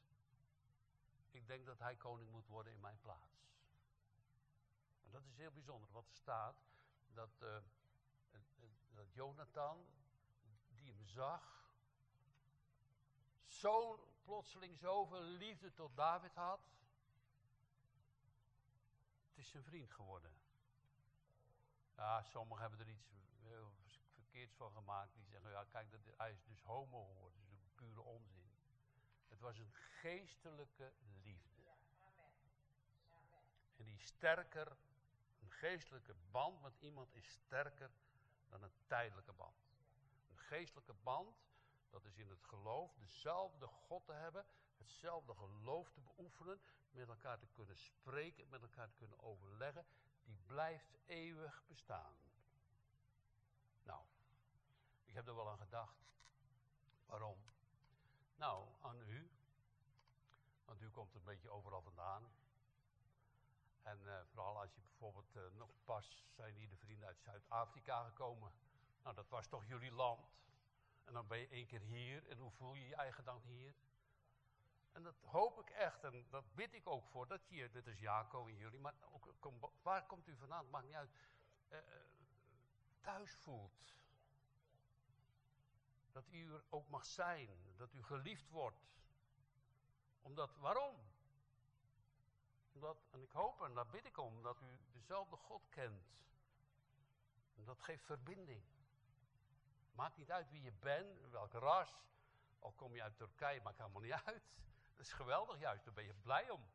ik 1.37 1.47
denk 1.47 1.67
dat 1.67 1.79
hij 1.79 1.97
koning 1.97 2.31
moet 2.31 2.47
worden 2.47 2.73
in 2.73 2.81
mijn 2.81 2.99
plaats. 3.01 3.47
Dat 5.17 5.25
is 5.25 5.37
heel 5.37 5.53
bijzonder, 5.53 5.91
wat 5.93 6.09
er 6.09 6.15
staat, 6.15 6.57
dat, 7.07 7.43
uh, 7.43 7.57
dat 8.95 9.13
Jonathan 9.13 9.87
zag, 11.17 11.71
zo'n 13.47 14.01
plotseling 14.25 14.79
zoveel 14.79 15.23
liefde 15.23 15.73
tot 15.73 15.97
David 15.97 16.35
had. 16.35 16.61
Het 19.29 19.39
is 19.39 19.51
zijn 19.51 19.63
vriend 19.63 19.93
geworden. 19.93 20.33
Ja, 21.95 22.23
sommigen 22.23 22.61
hebben 22.61 22.81
er 22.81 22.93
iets 22.93 23.11
heel 23.41 23.73
verkeerds 24.15 24.55
van 24.55 24.73
gemaakt. 24.73 25.15
Die 25.15 25.27
zeggen, 25.27 25.51
ja 25.51 25.65
kijk, 25.65 25.91
dat, 25.91 26.01
hij 26.17 26.33
is 26.33 26.45
dus 26.45 26.63
homo 26.63 27.05
geworden. 27.05 27.41
Dat 27.49 27.59
is 27.59 27.69
pure 27.75 28.01
onzin. 28.01 28.51
Het 29.29 29.41
was 29.41 29.59
een 29.59 29.73
geestelijke 29.73 30.93
liefde. 31.23 31.63
En 33.77 33.85
die 33.85 33.99
sterker, 33.99 34.77
geestelijke 35.59 36.15
band 36.31 36.63
met 36.63 36.77
iemand 36.79 37.15
is 37.15 37.29
sterker 37.29 37.91
dan 38.49 38.63
een 38.63 38.75
tijdelijke 38.87 39.33
band. 39.33 39.69
Een 40.29 40.39
geestelijke 40.39 40.95
band, 40.95 41.37
dat 41.91 42.05
is 42.05 42.19
in 42.19 42.29
het 42.29 42.45
geloof 42.45 42.95
dezelfde 42.95 43.67
God 43.67 44.05
te 44.05 44.13
hebben, 44.13 44.47
hetzelfde 44.77 45.35
geloof 45.35 45.91
te 45.91 46.01
beoefenen, 46.01 46.61
met 46.91 47.09
elkaar 47.09 47.39
te 47.39 47.47
kunnen 47.47 47.77
spreken, 47.77 48.49
met 48.49 48.63
elkaar 48.63 48.89
te 48.89 48.97
kunnen 48.97 49.21
overleggen, 49.21 49.87
die 50.25 50.39
blijft 50.47 50.97
eeuwig 51.07 51.65
bestaan. 51.67 52.15
Nou, 53.83 54.05
ik 55.05 55.15
heb 55.15 55.27
er 55.27 55.35
wel 55.35 55.51
aan 55.51 55.59
gedacht. 55.59 56.05
Waarom? 57.07 57.39
Nou, 58.37 58.69
aan 58.81 59.01
u. 59.01 59.31
Want 60.65 60.81
u 60.81 60.91
komt 60.91 61.15
een 61.15 61.25
beetje 61.25 61.51
overal 61.51 61.83
vandaan. 61.83 62.31
En 63.87 64.01
uh, 64.05 64.21
vooral 64.25 64.61
als 64.61 64.75
je 64.75 64.81
bijvoorbeeld 64.81 65.37
uh, 65.37 65.43
nog 65.53 65.71
pas 65.85 66.25
zijn 66.35 66.55
hier 66.55 66.69
de 66.69 66.77
vrienden 66.77 67.07
uit 67.07 67.21
Zuid-Afrika 67.21 68.05
gekomen. 68.05 68.53
Nou, 69.03 69.15
dat 69.15 69.29
was 69.29 69.47
toch 69.47 69.67
jullie 69.67 69.93
land. 69.93 70.37
En 71.05 71.13
dan 71.13 71.27
ben 71.27 71.39
je 71.39 71.49
één 71.49 71.67
keer 71.67 71.81
hier. 71.81 72.29
En 72.29 72.39
hoe 72.39 72.51
voel 72.51 72.75
je 72.75 72.87
je 72.87 72.95
eigen 72.95 73.25
dan 73.25 73.41
hier? 73.43 73.75
En 74.93 75.03
dat 75.03 75.21
hoop 75.23 75.61
ik 75.61 75.71
echt. 75.71 76.05
En 76.05 76.27
dat 76.31 76.55
bid 76.55 76.75
ik 76.75 76.87
ook 76.87 77.07
voor. 77.07 77.27
Dat 77.27 77.49
je, 77.49 77.71
dit 77.71 77.87
is 77.87 77.99
Jaco 77.99 78.47
en 78.47 78.57
jullie. 78.57 78.81
Maar 78.81 78.95
ook, 79.13 79.35
kom, 79.39 79.61
waar 79.83 80.07
komt 80.07 80.29
u 80.29 80.37
vandaan? 80.37 80.63
Het 80.63 80.71
maakt 80.71 80.87
niet 80.87 80.95
uit. 80.95 81.11
Thuis 83.01 83.35
voelt. 83.35 83.95
Dat 86.13 86.29
u 86.29 86.53
er 86.53 86.65
ook 86.69 86.89
mag 86.89 87.05
zijn. 87.05 87.49
Dat 87.77 87.93
u 87.93 88.03
geliefd 88.03 88.51
wordt. 88.51 88.87
Omdat, 90.23 90.57
waarom? 90.57 90.97
Omdat, 92.77 92.97
en 93.11 93.23
ik 93.23 93.33
hoop 93.33 93.63
en 93.63 93.75
daar 93.75 93.87
bid 93.87 94.05
ik 94.05 94.17
om, 94.19 94.43
dat 94.43 94.61
u 94.61 94.79
dezelfde 94.93 95.37
God 95.37 95.69
kent. 95.69 96.07
En 97.55 97.65
dat 97.65 97.83
geeft 97.83 98.05
verbinding. 98.05 98.63
Maakt 99.93 100.17
niet 100.17 100.31
uit 100.31 100.51
wie 100.51 100.63
je 100.63 100.73
bent, 100.73 101.21
welk 101.31 101.53
ras. 101.53 101.95
Al 102.59 102.73
kom 102.73 102.95
je 102.95 103.03
uit 103.03 103.17
Turkije, 103.17 103.61
maakt 103.61 103.79
helemaal 103.79 104.03
niet 104.03 104.13
uit. 104.13 104.43
Dat 104.97 105.07
is 105.07 105.13
geweldig 105.13 105.59
juist, 105.59 105.85
daar 105.85 105.95
ben 105.95 106.05
je 106.05 106.15
blij 106.15 106.51
om. 106.51 106.69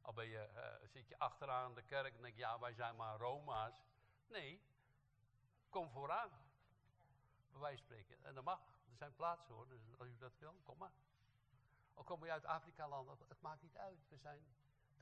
Al 0.00 0.12
ben 0.12 0.26
je, 0.26 0.50
uh, 0.54 0.88
zit 0.88 1.08
je 1.08 1.18
achteraan 1.18 1.74
de 1.74 1.82
kerk 1.82 2.14
en 2.16 2.22
denk 2.22 2.34
je, 2.34 2.40
ja, 2.40 2.58
wij 2.58 2.72
zijn 2.72 2.96
maar 2.96 3.18
Roma's. 3.18 3.84
Nee, 4.28 4.62
kom 5.70 5.90
vooraan. 5.90 6.30
Wijze 7.50 7.82
spreken. 7.82 8.24
En 8.24 8.34
dat 8.34 8.44
mag. 8.44 8.60
Er 8.90 8.96
zijn 8.96 9.14
plaatsen 9.14 9.54
hoor, 9.54 9.68
dus 9.68 9.98
als 9.98 10.08
u 10.08 10.16
dat 10.18 10.38
wil, 10.38 10.60
kom 10.62 10.78
maar. 10.78 10.92
Al 11.94 12.04
kom 12.04 12.24
je 12.24 12.30
uit 12.30 12.44
Afrika-land, 12.44 13.28
het 13.28 13.40
maakt 13.40 13.62
niet 13.62 13.76
uit. 13.76 14.08
We 14.08 14.16
zijn 14.16 14.44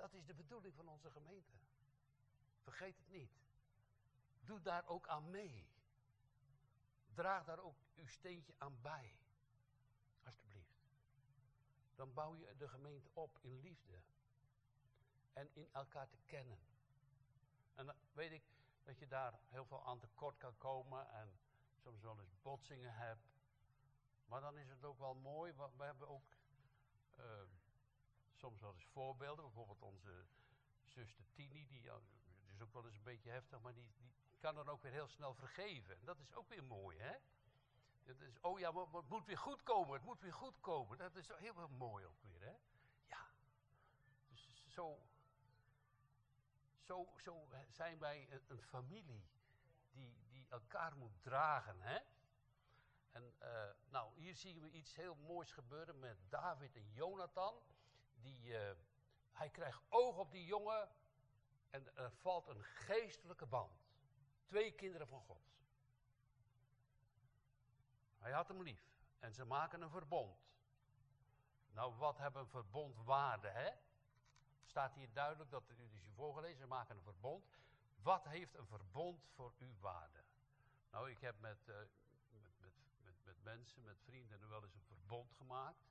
dat 0.00 0.14
is 0.14 0.26
de 0.26 0.35
bedoeling 0.35 0.75
van 0.75 0.88
onze 0.88 1.11
gemeente. 1.11 1.57
Vergeet 2.62 2.97
het 2.97 3.09
niet. 3.09 3.33
Doe 4.40 4.61
daar 4.61 4.87
ook 4.87 5.09
aan 5.09 5.30
mee. 5.30 5.69
Draag 7.14 7.45
daar 7.45 7.59
ook 7.59 7.76
uw 7.95 8.07
steentje 8.07 8.54
aan 8.59 8.80
bij. 8.80 9.19
Alsjeblieft. 10.25 10.80
Dan 11.95 12.12
bouw 12.12 12.35
je 12.35 12.57
de 12.57 12.69
gemeente 12.69 13.11
op 13.12 13.38
in 13.40 13.61
liefde. 13.61 14.02
En 15.33 15.54
in 15.54 15.69
elkaar 15.73 16.09
te 16.09 16.19
kennen. 16.26 16.59
En 17.75 17.87
dan 17.87 17.97
weet 18.12 18.33
ik 18.33 18.42
dat 18.83 18.99
je 18.99 19.07
daar 19.07 19.40
heel 19.49 19.64
veel 19.64 19.85
aan 19.85 19.99
tekort 19.99 20.37
kan 20.37 20.59
komen. 20.59 21.11
En 21.11 21.38
soms 21.76 22.02
wel 22.02 22.21
eens 22.21 22.42
botsingen 22.42 22.95
hebt. 22.95 23.28
Maar 24.26 24.40
dan 24.40 24.59
is 24.59 24.69
het 24.69 24.85
ook 24.85 24.99
wel 24.99 25.14
mooi. 25.14 25.52
We 25.52 25.85
hebben 25.85 26.09
ook... 26.09 26.25
Uh, 27.19 27.42
soms 28.40 28.61
wel 28.61 28.73
eens 28.73 28.85
voorbeelden. 28.85 29.44
Bijvoorbeeld 29.44 29.82
onze 29.82 30.26
zuster 30.85 31.25
Tini, 31.32 31.66
die, 31.66 31.82
die 32.23 32.52
is 32.52 32.61
ook 32.61 32.73
wel 32.73 32.87
eens 32.87 32.97
een 32.97 33.02
beetje 33.02 33.30
heftig, 33.30 33.61
maar 33.61 33.75
die, 33.75 33.92
die 33.97 34.12
kan 34.38 34.54
dan 34.54 34.68
ook 34.68 34.82
weer 34.82 34.92
heel 34.92 35.09
snel 35.09 35.35
vergeven. 35.35 35.99
En 35.99 36.04
dat 36.04 36.18
is 36.20 36.35
ook 36.35 36.49
weer 36.49 36.64
mooi, 36.64 36.99
hè? 36.99 37.16
Dat 38.02 38.20
is, 38.20 38.40
oh 38.40 38.59
ja, 38.59 38.70
maar, 38.70 38.87
het 38.92 39.09
moet 39.09 39.26
weer 39.26 39.38
goed 39.38 39.62
komen, 39.62 39.94
het 39.94 40.04
moet 40.04 40.20
weer 40.20 40.35
goed 40.35 40.61
komen. 40.61 40.99
Dat 40.99 41.16
is 41.16 41.26
heel, 41.26 41.37
heel 41.37 41.68
mooi 41.68 42.06
ook 42.06 42.23
weer, 42.23 42.40
hè? 42.40 42.54
Ja. 43.06 43.30
Dus 44.28 44.50
zo, 44.66 45.02
zo, 46.78 47.09
zo 47.16 47.49
zijn 47.68 47.99
wij 47.99 48.42
een, 48.49 48.62
familie 48.62 49.28
die, 49.90 50.16
die 50.28 50.47
elkaar 50.49 50.97
moet 50.97 51.23
dragen, 51.23 51.80
hè? 51.80 51.99
En 53.11 53.35
uh, 53.42 53.70
nou, 53.88 54.16
hier 54.16 54.37
zien 54.37 54.61
we 54.61 54.70
iets 54.70 54.94
heel 54.94 55.14
moois 55.14 55.52
gebeuren 55.52 55.99
met 55.99 56.16
David 56.28 56.76
en 56.76 56.90
Jonathan 56.92 57.62
die, 58.21 58.49
uh, 58.49 58.71
hij 59.33 59.50
krijgt 59.50 59.83
oog 59.89 60.17
op 60.17 60.31
die 60.33 60.45
jongen 60.45 60.89
en 61.71 61.97
er 61.97 62.12
valt 62.12 62.47
een 62.47 62.65
geestelijke 62.65 63.47
band. 63.47 63.89
Twee 64.45 64.73
kinderen 64.73 65.09
van 65.09 65.21
God. 65.21 65.50
Hij 68.19 68.33
had 68.33 68.49
hem 68.49 68.62
lief 68.62 68.91
en 69.19 69.33
ze 69.33 69.45
maken 69.45 69.83
een 69.83 69.91
verbond. 69.91 70.49
Nou, 71.73 71.95
wat 71.95 72.19
hebben 72.19 72.43
een 72.43 72.49
verbond 72.49 72.97
waarde, 72.97 73.49
hè? 73.49 73.71
Staat 74.65 74.95
hier 74.95 75.12
duidelijk, 75.12 75.50
dat 75.50 75.69
u 75.69 75.83
is 75.83 75.93
u 75.93 76.12
voorgelezen, 76.15 76.59
ze 76.59 76.67
maken 76.67 76.97
een 76.97 77.03
verbond. 77.03 77.45
Wat 78.03 78.25
heeft 78.25 78.55
een 78.55 78.67
verbond 78.67 79.29
voor 79.35 79.55
u 79.59 79.77
waarde? 79.81 80.25
Nou, 80.91 81.11
ik 81.11 81.21
heb 81.21 81.41
met, 81.41 81.69
uh, 81.69 81.77
met, 82.31 82.53
met, 82.59 82.73
met, 83.03 83.15
met 83.25 83.43
mensen, 83.43 83.83
met 83.83 84.00
vrienden, 84.00 84.49
wel 84.49 84.62
eens 84.62 84.75
een 84.75 84.85
verbond 84.87 85.33
gemaakt. 85.33 85.89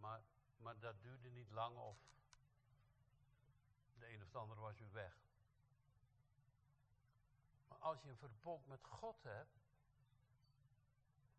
Maar, 0.00 0.22
maar 0.56 0.78
dat 0.78 1.02
duurde 1.02 1.30
niet 1.30 1.50
lang 1.50 1.76
of 1.76 1.96
de 3.98 4.12
een 4.12 4.22
of 4.22 4.30
de 4.30 4.38
ander 4.38 4.60
was 4.60 4.78
weer 4.78 4.92
weg. 4.92 5.16
Maar 7.68 7.78
als 7.78 8.02
je 8.02 8.08
een 8.08 8.16
verbond 8.16 8.66
met 8.66 8.84
God 8.84 9.22
hebt, 9.22 9.58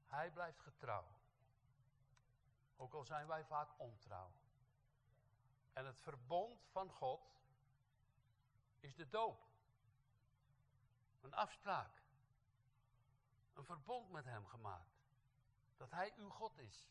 hij 0.06 0.32
blijft 0.32 0.60
getrouw. 0.60 1.08
Ook 2.75 2.94
al 2.94 3.06
zijn 3.06 3.28
wij 3.28 3.46
vaak 3.46 3.80
ontrouw. 3.80 4.32
En 5.74 5.86
het 5.86 6.00
verbond 6.00 6.63
van 6.72 6.92
God 6.92 7.22
is 8.80 8.96
de 8.96 9.10
doop. 9.10 9.48
Een 11.22 11.34
afspraak. 11.34 12.01
Een 13.54 13.66
verbond 13.66 14.12
met 14.12 14.25
hem 14.25 14.46
gemaakt. 14.46 15.00
Dat 15.78 15.92
hij 15.92 16.13
uw 16.16 16.30
God 16.30 16.58
is 16.58 16.89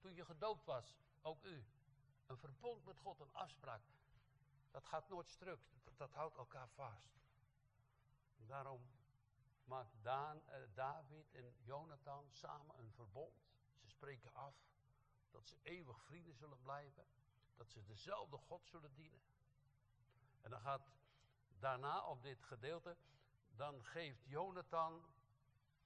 toen 0.00 0.14
je 0.14 0.24
gedoopt 0.24 0.64
was, 0.64 0.96
ook 1.22 1.44
u. 1.44 1.64
Een 2.26 2.38
verbond 2.38 2.84
met 2.84 2.98
God, 2.98 3.20
een 3.20 3.32
afspraak. 3.32 3.82
Dat 4.70 4.86
gaat 4.86 5.08
nooit 5.08 5.30
stuk, 5.30 5.60
dat, 5.96 6.12
houdt 6.12 6.36
elkaar 6.36 6.68
vast. 6.68 7.18
Daarom 8.36 8.90
maakt 9.64 10.02
Daan, 10.02 10.48
eh, 10.48 10.60
David 10.74 11.30
en 11.30 11.54
Jonathan 11.62 12.30
samen 12.30 12.78
een 12.78 12.92
verbond. 12.92 13.34
Ze 13.76 13.88
spreken 13.88 14.34
af 14.34 14.54
dat 15.30 15.46
ze 15.46 15.56
eeuwig 15.62 16.00
vrienden 16.02 16.34
zullen 16.34 16.60
blijven. 16.60 17.04
Dat 17.56 17.70
ze 17.70 17.84
dezelfde 17.84 18.36
God 18.36 18.66
zullen 18.66 18.94
dienen. 18.94 19.20
En 20.40 20.50
dan 20.50 20.60
gaat 20.60 20.90
daarna 21.58 22.04
op 22.04 22.22
dit 22.22 22.42
gedeelte, 22.42 22.96
dan 23.50 23.84
geeft 23.84 24.24
Jonathan 24.24 25.04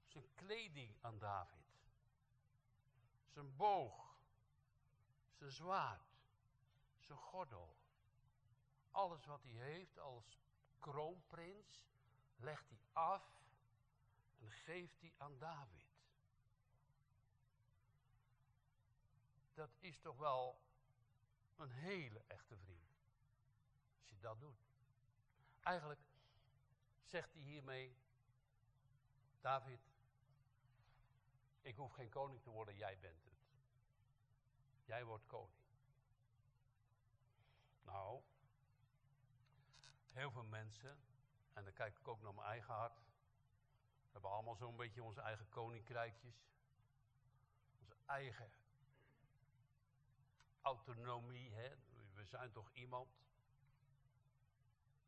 zijn 0.05 0.35
kleding 0.35 0.97
aan 1.01 1.19
David 1.19 1.64
zijn 3.35 3.57
boog, 3.57 4.17
zijn 5.33 5.51
zwaard, 5.51 6.17
zijn 6.99 7.19
gordel. 7.19 7.77
Alles 8.91 9.25
wat 9.25 9.43
hij 9.43 9.53
heeft 9.53 9.99
als 9.99 10.39
kroonprins, 10.79 11.87
legt 12.37 12.69
hij 12.69 12.81
af 12.93 13.23
en 14.39 14.51
geeft 14.51 15.01
hij 15.01 15.13
aan 15.17 15.39
David. 15.39 15.87
Dat 19.55 19.71
is 19.81 19.99
toch 19.99 20.17
wel 20.17 20.63
een 21.57 21.71
hele 21.71 22.23
echte 22.27 22.57
vriend. 22.57 22.93
Als 24.01 24.09
je 24.11 24.19
dat 24.19 24.41
doet. 24.41 24.67
Eigenlijk 25.61 26.01
zegt 27.03 27.33
hij 27.33 27.43
hiermee, 27.43 27.97
David, 29.41 29.94
ik 31.65 31.77
hoef 31.77 31.93
geen 31.93 32.09
koning 32.09 32.43
te 32.43 32.51
worden, 32.51 32.77
jij 32.77 32.99
bent 32.99 33.25
het. 33.25 33.33
Jij 34.85 35.05
wordt 35.05 35.27
koning. 35.27 35.63
Nou, 37.83 38.23
heel 40.13 40.31
veel 40.31 40.45
mensen, 40.45 40.99
en 41.53 41.65
dan 41.65 41.73
kijk 41.73 41.99
ik 41.99 42.09
ook 42.09 42.23
naar 42.23 42.35
mijn 42.35 42.47
eigen 42.47 42.75
hart, 42.75 43.01
hebben 44.13 44.31
allemaal 44.31 44.57
zo'n 44.57 44.77
beetje 44.77 45.03
onze 45.03 45.21
eigen 45.21 45.49
koninkrijkjes. 45.49 46.47
Onze 47.81 47.97
eigen 48.07 48.53
autonomie, 50.61 51.53
hè? 51.53 51.77
we 52.15 52.25
zijn 52.25 52.53
toch 52.53 52.71
iemand. 52.73 53.09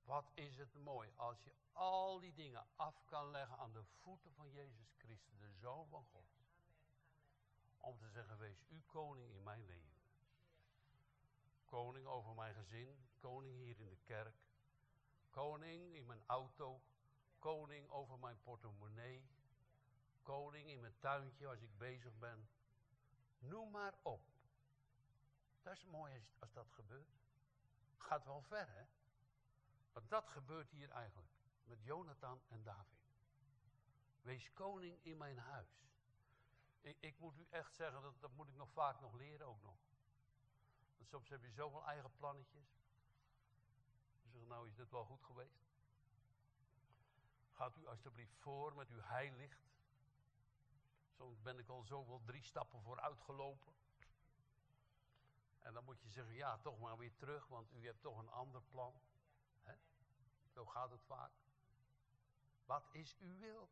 Wat 0.04 0.30
is 0.34 0.56
het 0.56 0.74
mooi 0.74 1.12
als 1.16 1.42
je 1.44 1.54
al 1.72 2.20
die 2.20 2.34
dingen 2.34 2.66
af 2.76 3.04
kan 3.04 3.30
leggen 3.30 3.58
aan 3.58 3.72
de 3.72 3.84
voeten 3.84 4.32
van 4.32 4.50
Jezus 4.50 4.94
Christus, 4.98 5.38
de 5.38 5.52
Zoon 5.52 5.88
van 5.88 6.04
God. 6.04 6.45
Om 7.86 7.98
te 7.98 8.08
zeggen, 8.08 8.38
wees 8.38 8.64
u 8.68 8.82
koning 8.86 9.34
in 9.34 9.42
mijn 9.42 9.64
leven. 9.64 9.94
Koning 11.64 12.06
over 12.06 12.34
mijn 12.34 12.54
gezin, 12.54 13.06
koning 13.18 13.58
hier 13.58 13.80
in 13.80 13.88
de 13.88 13.98
kerk, 14.04 14.34
koning 15.30 15.94
in 15.94 16.06
mijn 16.06 16.22
auto, 16.26 16.82
koning 17.38 17.90
over 17.90 18.18
mijn 18.18 18.40
portemonnee, 18.42 19.28
koning 20.22 20.68
in 20.68 20.80
mijn 20.80 20.98
tuintje 20.98 21.46
als 21.46 21.60
ik 21.60 21.78
bezig 21.78 22.18
ben. 22.18 22.48
Noem 23.38 23.70
maar 23.70 23.94
op. 24.02 24.22
Dat 25.62 25.72
is 25.72 25.84
mooi 25.84 26.14
als, 26.14 26.32
als 26.38 26.52
dat 26.52 26.70
gebeurt. 26.70 27.20
Gaat 27.96 28.24
wel 28.24 28.42
ver, 28.42 28.68
hè? 28.68 28.84
Want 29.92 30.10
dat 30.10 30.28
gebeurt 30.28 30.70
hier 30.70 30.90
eigenlijk. 30.90 31.32
Met 31.64 31.82
Jonathan 31.82 32.42
en 32.48 32.62
David. 32.62 33.00
Wees 34.22 34.52
koning 34.52 34.98
in 35.02 35.16
mijn 35.16 35.38
huis. 35.38 35.86
Ik, 37.00 37.18
moet 37.18 37.38
u 37.38 37.46
echt 37.50 37.74
zeggen, 37.74 38.02
dat, 38.02 38.20
dat 38.20 38.32
moet 38.32 38.48
ik 38.48 38.54
nog 38.54 38.70
vaak 38.70 39.00
nog 39.00 39.14
leren 39.14 39.46
ook 39.46 39.62
nog. 39.62 39.76
Soms 41.02 41.28
heb 41.28 41.42
je 41.42 41.50
zoveel 41.50 41.86
eigen 41.86 42.16
plannetjes. 42.16 42.78
Je 44.22 44.28
zegt, 44.30 44.46
nou 44.46 44.68
is 44.68 44.74
dit 44.74 44.90
wel 44.90 45.04
goed 45.04 45.24
geweest. 45.24 45.64
Gaat 47.50 47.76
u 47.76 47.86
alsjeblieft 47.86 48.36
voor 48.36 48.74
met 48.74 48.90
uw 48.90 49.00
heilicht. 49.00 49.74
Soms 51.10 51.42
ben 51.42 51.58
ik 51.58 51.68
al 51.68 51.82
zoveel 51.82 52.22
drie 52.24 52.42
stappen 52.42 52.82
vooruit 52.82 53.20
gelopen. 53.20 53.72
En 55.60 55.72
dan 55.72 55.84
moet 55.84 56.00
je 56.00 56.08
zeggen, 56.08 56.34
ja, 56.34 56.58
toch 56.58 56.78
maar 56.78 56.96
weer 56.96 57.14
terug, 57.14 57.46
want 57.46 57.72
u 57.72 57.86
hebt 57.86 58.02
toch 58.02 58.18
een 58.18 58.30
ander 58.30 58.62
plan. 58.62 59.00
Zo 60.56 60.64
gaat 60.64 60.90
het 60.90 61.04
vaak. 61.04 61.32
Wat 62.64 62.88
is 62.92 63.16
uw 63.18 63.38
wil? 63.38 63.68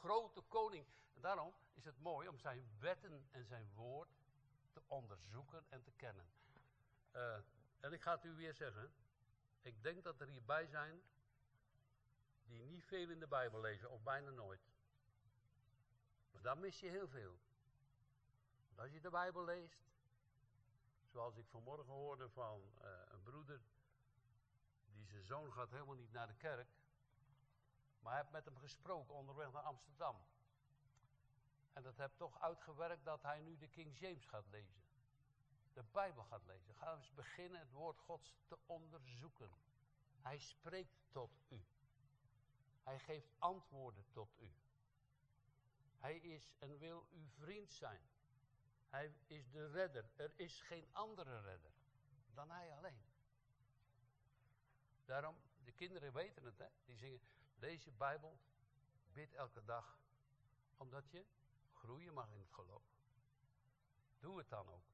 Grote 0.00 0.42
koning. 0.48 0.86
En 1.14 1.20
daarom 1.20 1.54
is 1.74 1.84
het 1.84 1.98
mooi 1.98 2.28
om 2.28 2.38
zijn 2.38 2.70
wetten 2.78 3.28
en 3.30 3.44
zijn 3.46 3.70
woord 3.74 4.08
te 4.72 4.82
onderzoeken 4.86 5.64
en 5.68 5.82
te 5.82 5.90
kennen. 5.90 6.26
Uh, 7.12 7.36
en 7.80 7.92
ik 7.92 8.02
ga 8.02 8.14
het 8.14 8.24
u 8.24 8.34
weer 8.34 8.54
zeggen. 8.54 8.92
Ik 9.62 9.82
denk 9.82 10.04
dat 10.04 10.20
er 10.20 10.28
hierbij 10.28 10.66
zijn 10.66 11.02
die 12.44 12.64
niet 12.64 12.84
veel 12.84 13.08
in 13.08 13.18
de 13.18 13.26
Bijbel 13.26 13.60
lezen, 13.60 13.90
of 13.90 14.02
bijna 14.02 14.30
nooit. 14.30 14.60
Maar 16.32 16.42
dan 16.42 16.60
mis 16.60 16.80
je 16.80 16.88
heel 16.88 17.08
veel. 17.08 17.38
Als 18.74 18.90
je 18.90 19.00
de 19.00 19.10
Bijbel 19.10 19.44
leest, 19.44 19.80
zoals 21.06 21.36
ik 21.36 21.46
vanmorgen 21.46 21.92
hoorde 21.92 22.28
van 22.28 22.62
uh, 22.82 22.88
een 23.10 23.22
broeder 23.22 23.60
die 24.84 25.06
zijn 25.06 25.24
zoon 25.24 25.52
gaat 25.52 25.70
helemaal 25.70 25.94
niet 25.94 26.12
naar 26.12 26.26
de 26.26 26.34
kerk. 26.34 26.68
Maar 28.00 28.16
heeft 28.16 28.30
met 28.30 28.44
hem 28.44 28.58
gesproken 28.58 29.14
onderweg 29.14 29.52
naar 29.52 29.62
Amsterdam. 29.62 30.16
En 31.72 31.82
dat 31.82 31.96
heeft 31.96 32.16
toch 32.16 32.40
uitgewerkt 32.40 33.04
dat 33.04 33.22
hij 33.22 33.40
nu 33.40 33.56
de 33.56 33.68
King 33.68 33.98
James 33.98 34.26
gaat 34.26 34.46
lezen. 34.46 34.82
De 35.72 35.82
Bijbel 35.82 36.24
gaat 36.24 36.44
lezen. 36.44 36.74
Ga 36.74 36.94
eens 36.94 37.12
beginnen 37.14 37.60
het 37.60 37.72
woord 37.72 37.98
Gods 37.98 38.36
te 38.46 38.58
onderzoeken. 38.66 39.50
Hij 40.20 40.38
spreekt 40.38 40.98
tot 41.10 41.30
u. 41.48 41.64
Hij 42.82 42.98
geeft 42.98 43.34
antwoorden 43.38 44.04
tot 44.12 44.34
u. 44.38 44.52
Hij 45.98 46.16
is 46.16 46.52
en 46.58 46.78
wil 46.78 47.06
uw 47.10 47.28
vriend 47.28 47.72
zijn. 47.72 48.00
Hij 48.88 49.14
is 49.26 49.50
de 49.50 49.70
redder. 49.70 50.10
Er 50.16 50.32
is 50.36 50.60
geen 50.60 50.88
andere 50.92 51.40
redder 51.40 51.72
dan 52.34 52.50
hij 52.50 52.72
alleen. 52.76 53.02
Daarom, 55.04 55.36
de 55.64 55.72
kinderen 55.72 56.12
weten 56.12 56.44
het, 56.44 56.58
hè? 56.58 56.66
Die 56.84 56.96
zingen, 56.96 57.20
je 57.68 57.90
Bijbel, 57.90 58.38
bid 59.12 59.34
elke 59.34 59.64
dag, 59.64 59.98
omdat 60.76 61.10
je 61.10 61.24
groeien 61.72 62.14
mag 62.14 62.30
in 62.30 62.38
het 62.38 62.52
geloof. 62.52 62.82
Doe 64.18 64.38
het 64.38 64.48
dan 64.48 64.68
ook. 64.68 64.84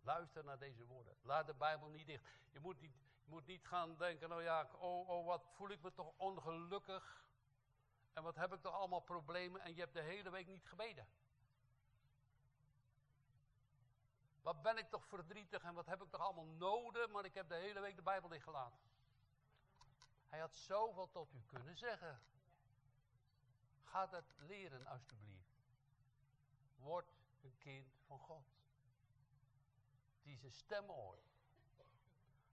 Luister 0.00 0.44
naar 0.44 0.58
deze 0.58 0.86
woorden. 0.86 1.16
Laat 1.22 1.46
de 1.46 1.54
Bijbel 1.54 1.88
niet 1.88 2.06
dicht. 2.06 2.24
Je 2.50 2.60
moet 2.60 2.80
niet, 2.80 2.94
je 3.24 3.30
moet 3.30 3.46
niet 3.46 3.66
gaan 3.66 3.96
denken, 3.96 4.28
nou 4.28 4.42
ja, 4.42 4.70
oh, 4.78 5.08
oh, 5.08 5.26
wat 5.26 5.44
voel 5.52 5.70
ik 5.70 5.82
me 5.82 5.92
toch 5.92 6.12
ongelukkig. 6.16 7.24
En 8.12 8.22
wat 8.22 8.36
heb 8.36 8.52
ik 8.52 8.60
toch 8.60 8.74
allemaal 8.74 9.00
problemen 9.00 9.60
en 9.60 9.74
je 9.74 9.80
hebt 9.80 9.92
de 9.94 10.02
hele 10.02 10.30
week 10.30 10.46
niet 10.46 10.66
gebeden. 10.66 11.08
Wat 14.42 14.62
ben 14.62 14.78
ik 14.78 14.90
toch 14.90 15.06
verdrietig 15.06 15.62
en 15.62 15.74
wat 15.74 15.86
heb 15.86 16.02
ik 16.02 16.10
toch 16.10 16.20
allemaal 16.20 16.46
nodig, 16.46 17.08
maar 17.08 17.24
ik 17.24 17.34
heb 17.34 17.48
de 17.48 17.54
hele 17.54 17.80
week 17.80 17.96
de 17.96 18.02
Bijbel 18.02 18.28
dichtgelaten. 18.28 18.78
Hij 20.28 20.38
had 20.38 20.56
zoveel 20.56 21.10
tot 21.10 21.32
u 21.32 21.42
kunnen 21.46 21.76
zeggen. 21.76 22.20
Ga 23.82 24.06
dat 24.06 24.24
leren 24.36 24.86
alsjeblieft. 24.86 25.62
Word 26.76 27.12
een 27.42 27.58
kind 27.58 27.94
van 28.06 28.18
God. 28.18 28.46
Die 30.22 30.36
zijn 30.36 30.52
stem 30.52 30.88
hoort. 30.88 31.28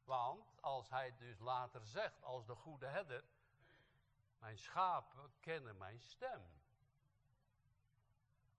Want 0.03 0.61
als 0.61 0.89
hij 0.89 1.15
dus 1.17 1.39
later 1.39 1.85
zegt, 1.85 2.23
als 2.23 2.45
de 2.45 2.55
goede 2.55 2.85
herder, 2.87 3.23
mijn 4.39 4.57
schapen 4.57 5.33
kennen 5.39 5.77
mijn 5.77 6.01
stem. 6.01 6.41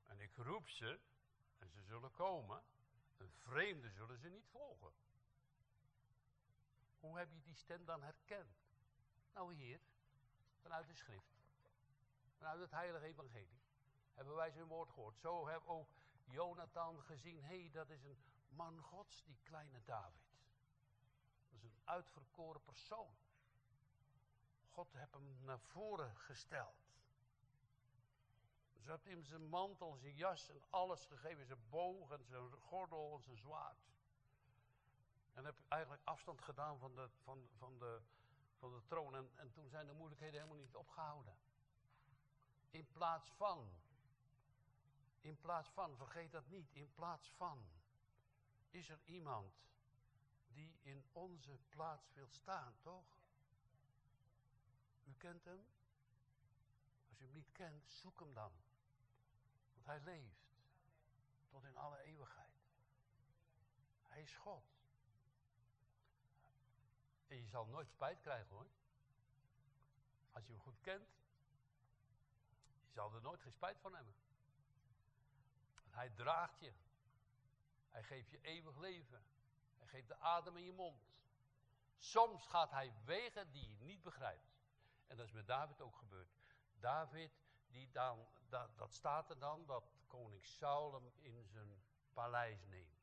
En 0.04 0.20
ik 0.20 0.36
roep 0.36 0.68
ze 0.68 1.00
en 1.58 1.70
ze 1.70 1.82
zullen 1.82 2.12
komen. 2.12 2.62
Een 3.16 3.32
vreemde 3.32 3.90
zullen 3.90 4.18
ze 4.18 4.28
niet 4.28 4.46
volgen. 4.46 4.92
Hoe 7.00 7.18
heb 7.18 7.32
je 7.32 7.42
die 7.42 7.54
stem 7.54 7.84
dan 7.84 8.02
herkend? 8.02 8.65
Nou 9.36 9.54
hier, 9.54 9.80
vanuit 10.60 10.86
de 10.86 10.94
schrift. 10.94 11.36
Vanuit 12.36 12.60
het 12.60 12.70
heilige 12.70 13.04
evangelie. 13.04 13.60
Hebben 14.14 14.34
wij 14.34 14.50
zijn 14.50 14.66
woord 14.66 14.90
gehoord. 14.90 15.18
Zo 15.18 15.48
heb 15.48 15.62
ook 15.66 15.88
Jonathan 16.24 17.02
gezien. 17.02 17.42
Hé, 17.42 17.60
hey, 17.60 17.70
dat 17.70 17.90
is 17.90 18.04
een 18.04 18.18
man 18.48 18.80
gods, 18.80 19.24
die 19.24 19.38
kleine 19.42 19.82
David. 19.84 20.36
Dat 21.48 21.58
is 21.58 21.62
een 21.62 21.80
uitverkoren 21.84 22.62
persoon. 22.62 23.16
God 24.70 24.92
heeft 24.92 25.12
hem 25.12 25.44
naar 25.44 25.60
voren 25.60 26.16
gesteld. 26.16 26.86
Ze 28.80 28.90
heeft 28.90 29.04
hem 29.04 29.24
zijn 29.24 29.48
mantel, 29.48 29.96
zijn 29.96 30.14
jas 30.14 30.48
en 30.48 30.62
alles 30.70 31.04
gegeven. 31.04 31.46
Zijn 31.46 31.68
boog 31.68 32.10
en 32.10 32.24
zijn 32.24 32.52
gordel 32.52 33.14
en 33.16 33.22
zijn 33.22 33.36
zwaard. 33.36 33.86
En 35.32 35.44
heb 35.44 35.56
eigenlijk 35.68 36.02
afstand 36.04 36.42
gedaan 36.42 36.78
van 36.78 36.94
de, 36.94 37.08
van, 37.22 37.48
van 37.56 37.78
de, 37.78 38.00
van 38.58 38.72
de 38.72 38.82
troon. 38.84 39.14
En, 39.14 39.30
en 39.34 39.52
toen 39.52 39.68
zijn 39.68 39.86
de 39.86 39.92
moeilijkheden 39.92 40.40
helemaal 40.40 40.62
niet 40.62 40.76
opgehouden. 40.76 41.36
In 42.70 42.86
plaats 42.92 43.30
van, 43.30 43.70
in 45.20 45.40
plaats 45.40 45.68
van, 45.68 45.96
vergeet 45.96 46.32
dat 46.32 46.48
niet, 46.48 46.70
in 46.72 46.92
plaats 46.94 47.30
van 47.30 47.68
is 48.70 48.88
er 48.88 49.00
iemand 49.04 49.54
die 50.48 50.78
in 50.82 51.04
onze 51.12 51.58
plaats 51.68 52.12
wil 52.12 52.28
staan, 52.28 52.74
toch? 52.80 53.18
U 55.04 55.14
kent 55.14 55.44
hem? 55.44 55.66
Als 57.08 57.20
u 57.20 57.24
hem 57.24 57.34
niet 57.34 57.52
kent, 57.52 57.90
zoek 57.90 58.20
hem 58.20 58.34
dan. 58.34 58.52
Want 59.72 59.86
hij 59.86 60.00
leeft 60.00 60.46
tot 61.48 61.64
in 61.64 61.76
alle 61.76 62.02
eeuwigheid. 62.02 62.64
Hij 64.02 64.22
is 64.22 64.36
God. 64.36 64.75
En 67.26 67.36
je 67.36 67.46
zal 67.46 67.66
nooit 67.66 67.88
spijt 67.88 68.20
krijgen 68.20 68.50
hoor. 68.50 68.66
Als 70.32 70.46
je 70.46 70.52
hem 70.52 70.60
goed 70.60 70.80
kent. 70.80 71.08
Je 72.84 72.92
zal 72.92 73.14
er 73.14 73.22
nooit 73.22 73.40
geen 73.40 73.52
spijt 73.52 73.80
van 73.80 73.94
hebben. 73.94 74.14
Want 75.82 75.94
hij 75.94 76.10
draagt 76.10 76.58
je. 76.58 76.72
Hij 77.88 78.02
geeft 78.02 78.30
je 78.30 78.40
eeuwig 78.40 78.76
leven. 78.76 79.24
Hij 79.76 79.86
geeft 79.86 80.08
de 80.08 80.18
adem 80.18 80.56
in 80.56 80.64
je 80.64 80.72
mond. 80.72 81.02
Soms 81.96 82.46
gaat 82.46 82.70
hij 82.70 82.92
wegen 83.04 83.50
die 83.50 83.68
je 83.68 83.84
niet 83.84 84.02
begrijpt. 84.02 84.56
En 85.06 85.16
dat 85.16 85.26
is 85.26 85.32
met 85.32 85.46
David 85.46 85.80
ook 85.80 85.96
gebeurd. 85.96 86.36
David, 86.80 87.32
die 87.66 87.90
dan, 87.90 88.26
dat, 88.48 88.78
dat 88.78 88.92
staat 88.92 89.30
er 89.30 89.38
dan, 89.38 89.66
dat 89.66 89.92
koning 90.06 90.44
Saul 90.44 90.92
hem 90.92 91.12
in 91.16 91.46
zijn 91.46 91.82
paleis 92.12 92.64
neemt. 92.66 92.95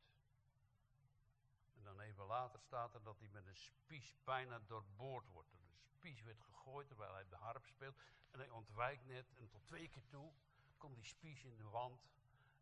En 1.83 1.89
dan 1.95 1.99
even 1.99 2.25
later 2.25 2.59
staat 2.59 2.93
er 2.93 3.03
dat 3.03 3.19
hij 3.19 3.29
met 3.29 3.45
een 3.45 3.55
spies 3.55 4.15
bijna 4.23 4.59
doorboord 4.59 5.29
wordt. 5.29 5.51
De 5.51 5.87
spies 5.87 6.21
werd 6.21 6.39
gegooid 6.39 6.87
terwijl 6.87 7.13
hij 7.13 7.27
de 7.27 7.35
harp 7.35 7.65
speelt. 7.65 7.97
En 8.31 8.39
hij 8.39 8.49
ontwijkt 8.49 9.05
net 9.05 9.33
en 9.33 9.49
tot 9.49 9.65
twee 9.65 9.89
keer 9.89 10.07
toe 10.07 10.33
komt 10.77 10.95
die 10.95 11.05
spies 11.05 11.43
in 11.43 11.55
de 11.57 11.69
wand. 11.69 12.09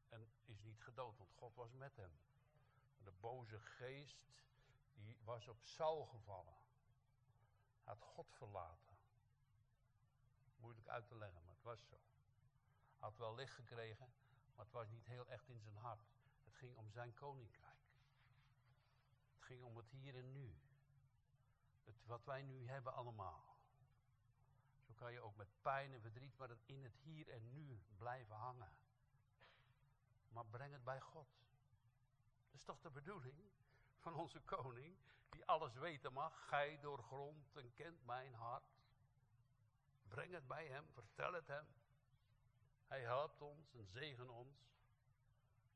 En 0.10 0.32
is 0.46 0.62
niet 0.62 0.82
gedood, 0.82 1.18
want 1.18 1.32
God 1.32 1.56
was 1.56 1.74
met 1.74 1.96
hem. 1.96 2.20
De 2.98 3.12
boze 3.12 3.60
geest, 3.60 4.18
die 4.94 5.18
was 5.24 5.48
op 5.48 5.62
Saul 5.62 6.06
gevallen. 6.06 6.58
Had 7.84 8.02
God 8.02 8.32
verlaten. 8.32 8.98
Moeilijk 10.56 10.88
uit 10.88 11.08
te 11.08 11.18
leggen, 11.18 11.44
maar 11.44 11.54
het 11.54 11.64
was 11.64 11.88
zo. 11.88 12.00
Had 12.98 13.18
wel 13.18 13.36
licht 13.36 13.54
gekregen, 13.54 14.14
maar 14.56 14.66
het 14.66 14.74
was 14.74 14.90
niet 14.90 15.06
heel 15.06 15.28
echt 15.28 15.50
in 15.50 15.60
zijn 15.60 15.78
hart. 15.78 16.10
Het 16.44 16.54
ging 16.54 16.76
om 16.76 16.92
zijn 16.92 17.14
koninkrijk. 17.14 17.71
Om 19.60 19.78
het 19.78 19.90
hier 19.90 20.16
en 20.16 20.32
nu. 20.32 20.56
Het, 21.84 21.96
wat 22.06 22.26
wij 22.26 22.42
nu 22.42 22.68
hebben 22.68 22.94
allemaal. 22.94 23.52
Zo 24.82 24.94
kan 24.94 25.12
je 25.12 25.20
ook 25.20 25.36
met 25.36 25.62
pijn 25.62 25.94
en 25.94 26.02
verdriet, 26.02 26.38
maar 26.38 26.50
in 26.66 26.84
het 26.84 26.96
hier 26.96 27.30
en 27.30 27.52
nu 27.52 27.82
blijven 27.98 28.36
hangen. 28.36 28.72
Maar 30.30 30.46
breng 30.46 30.74
het 30.74 30.84
bij 30.84 31.02
God. 31.02 31.28
Dat 32.46 32.60
is 32.60 32.64
toch 32.64 32.80
de 32.82 32.92
bedoeling 32.92 33.52
van 34.00 34.14
onze 34.14 34.40
koning, 34.40 34.98
die 35.30 35.46
alles 35.46 35.76
weten 35.76 36.14
mag. 36.14 36.48
Gij 36.48 36.80
doorgrond 36.80 37.56
en 37.56 37.74
kent 37.74 38.06
mijn 38.06 38.34
hart. 38.34 38.80
Breng 40.08 40.34
het 40.34 40.48
bij 40.48 40.68
hem, 40.68 40.88
vertel 40.94 41.34
het 41.34 41.48
hem. 41.48 41.68
Hij 42.88 43.02
helpt 43.02 43.42
ons 43.42 43.74
en 43.74 43.86
zegen 43.86 44.30
ons. 44.30 44.71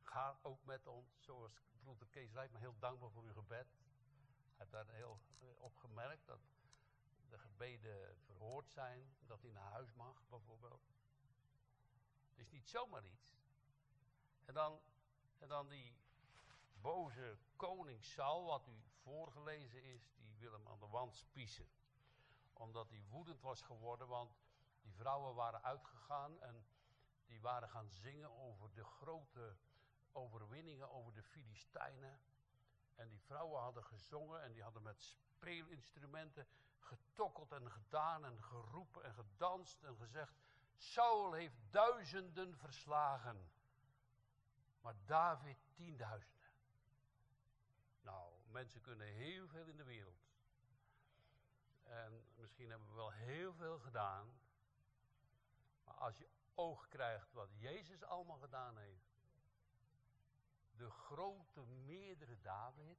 Ga 0.06 0.40
ook 0.42 0.64
met 0.64 0.88
ons, 0.88 1.24
zoals 1.24 1.62
broeder 1.80 2.08
Kees 2.08 2.32
Rijk, 2.32 2.52
maar 2.52 2.62
heel 2.62 2.80
dankbaar 2.80 3.12
voor 3.12 3.24
uw 3.24 3.34
gebed. 3.34 3.68
Hij 3.68 4.54
heeft 4.58 4.72
daar 4.72 4.88
heel 4.88 5.20
eh, 5.40 5.48
op 5.58 5.76
gemerkt 5.76 6.26
dat 6.26 6.40
de 7.30 7.38
gebeden 7.38 8.18
verhoord 8.18 8.70
zijn, 8.70 9.16
dat 9.26 9.42
hij 9.42 9.52
naar 9.52 9.72
huis 9.72 9.94
mag 9.94 10.24
bijvoorbeeld. 10.30 10.82
Het 12.30 12.40
is 12.40 12.50
niet 12.50 12.70
zomaar 12.70 13.06
iets. 13.06 13.34
En 14.46 14.54
dan, 14.54 14.82
en 15.38 15.48
dan 15.48 15.68
die 15.68 15.98
boze 16.74 17.38
koning 17.56 18.04
Saul, 18.04 18.46
wat 18.46 18.68
u 18.68 18.84
voorgelezen 19.02 19.84
is, 19.84 20.14
die 20.16 20.38
wil 20.38 20.52
hem 20.52 20.68
aan 20.68 20.80
de 20.80 20.88
wand 20.88 21.16
spiezen. 21.16 21.70
Omdat 22.54 22.90
hij 22.90 23.04
woedend 23.10 23.42
was 23.42 23.62
geworden, 23.62 24.08
want 24.08 24.38
die 24.82 24.94
vrouwen 24.94 25.36
waren 25.36 25.64
uitgegaan 25.64 26.42
en 26.42 26.66
die 27.26 27.42
waren 27.42 27.70
gaan 27.70 27.90
zingen 27.90 28.32
over 28.38 28.74
de 28.74 28.84
grote 28.84 29.58
overwinningen 30.16 30.90
over 30.90 31.14
de 31.14 31.24
Filistijnen. 31.24 32.20
En 32.96 33.10
die 33.10 33.22
vrouwen 33.22 33.62
hadden 33.62 33.84
gezongen 33.84 34.42
en 34.42 34.52
die 34.54 34.64
hadden 34.64 34.82
met 34.82 35.02
speelinstrumenten 35.04 36.48
getokkeld 36.80 37.52
en 37.52 37.72
gedaan 37.72 38.26
en 38.26 38.44
geroepen 38.44 39.04
en 39.04 39.14
gedanst 39.14 39.84
en 39.84 39.98
gezegd: 39.98 40.34
Saul 40.76 41.34
heeft 41.34 41.58
duizenden 41.72 42.58
verslagen, 42.58 43.52
maar 44.82 44.96
David 45.06 45.58
tienduizenden. 45.74 46.34
Nou, 48.02 48.34
mensen 48.48 48.82
kunnen 48.82 49.08
heel 49.08 49.48
veel 49.48 49.68
in 49.68 49.78
de 49.78 49.84
wereld. 49.84 50.24
En 51.84 52.26
misschien 52.36 52.70
hebben 52.70 52.88
we 52.88 52.94
wel 52.94 53.12
heel 53.12 53.54
veel 53.54 53.80
gedaan. 53.80 54.40
Maar 55.84 55.96
als 55.96 56.18
je 56.18 56.30
oog 56.56 56.88
krijgt 56.88 57.32
wat 57.32 57.50
Jezus 57.58 58.04
allemaal 58.04 58.38
gedaan 58.38 58.78
heeft. 58.78 59.15
De 60.78 60.90
grote 60.90 61.62
meerdere 61.62 62.42
David. 62.42 62.98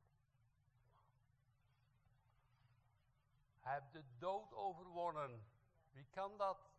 Hij 3.61 3.75
heeft 3.75 3.93
de 3.93 4.05
dood 4.19 4.53
overwonnen. 4.53 5.49
Wie 5.93 6.07
kan 6.11 6.37
dat? 6.37 6.71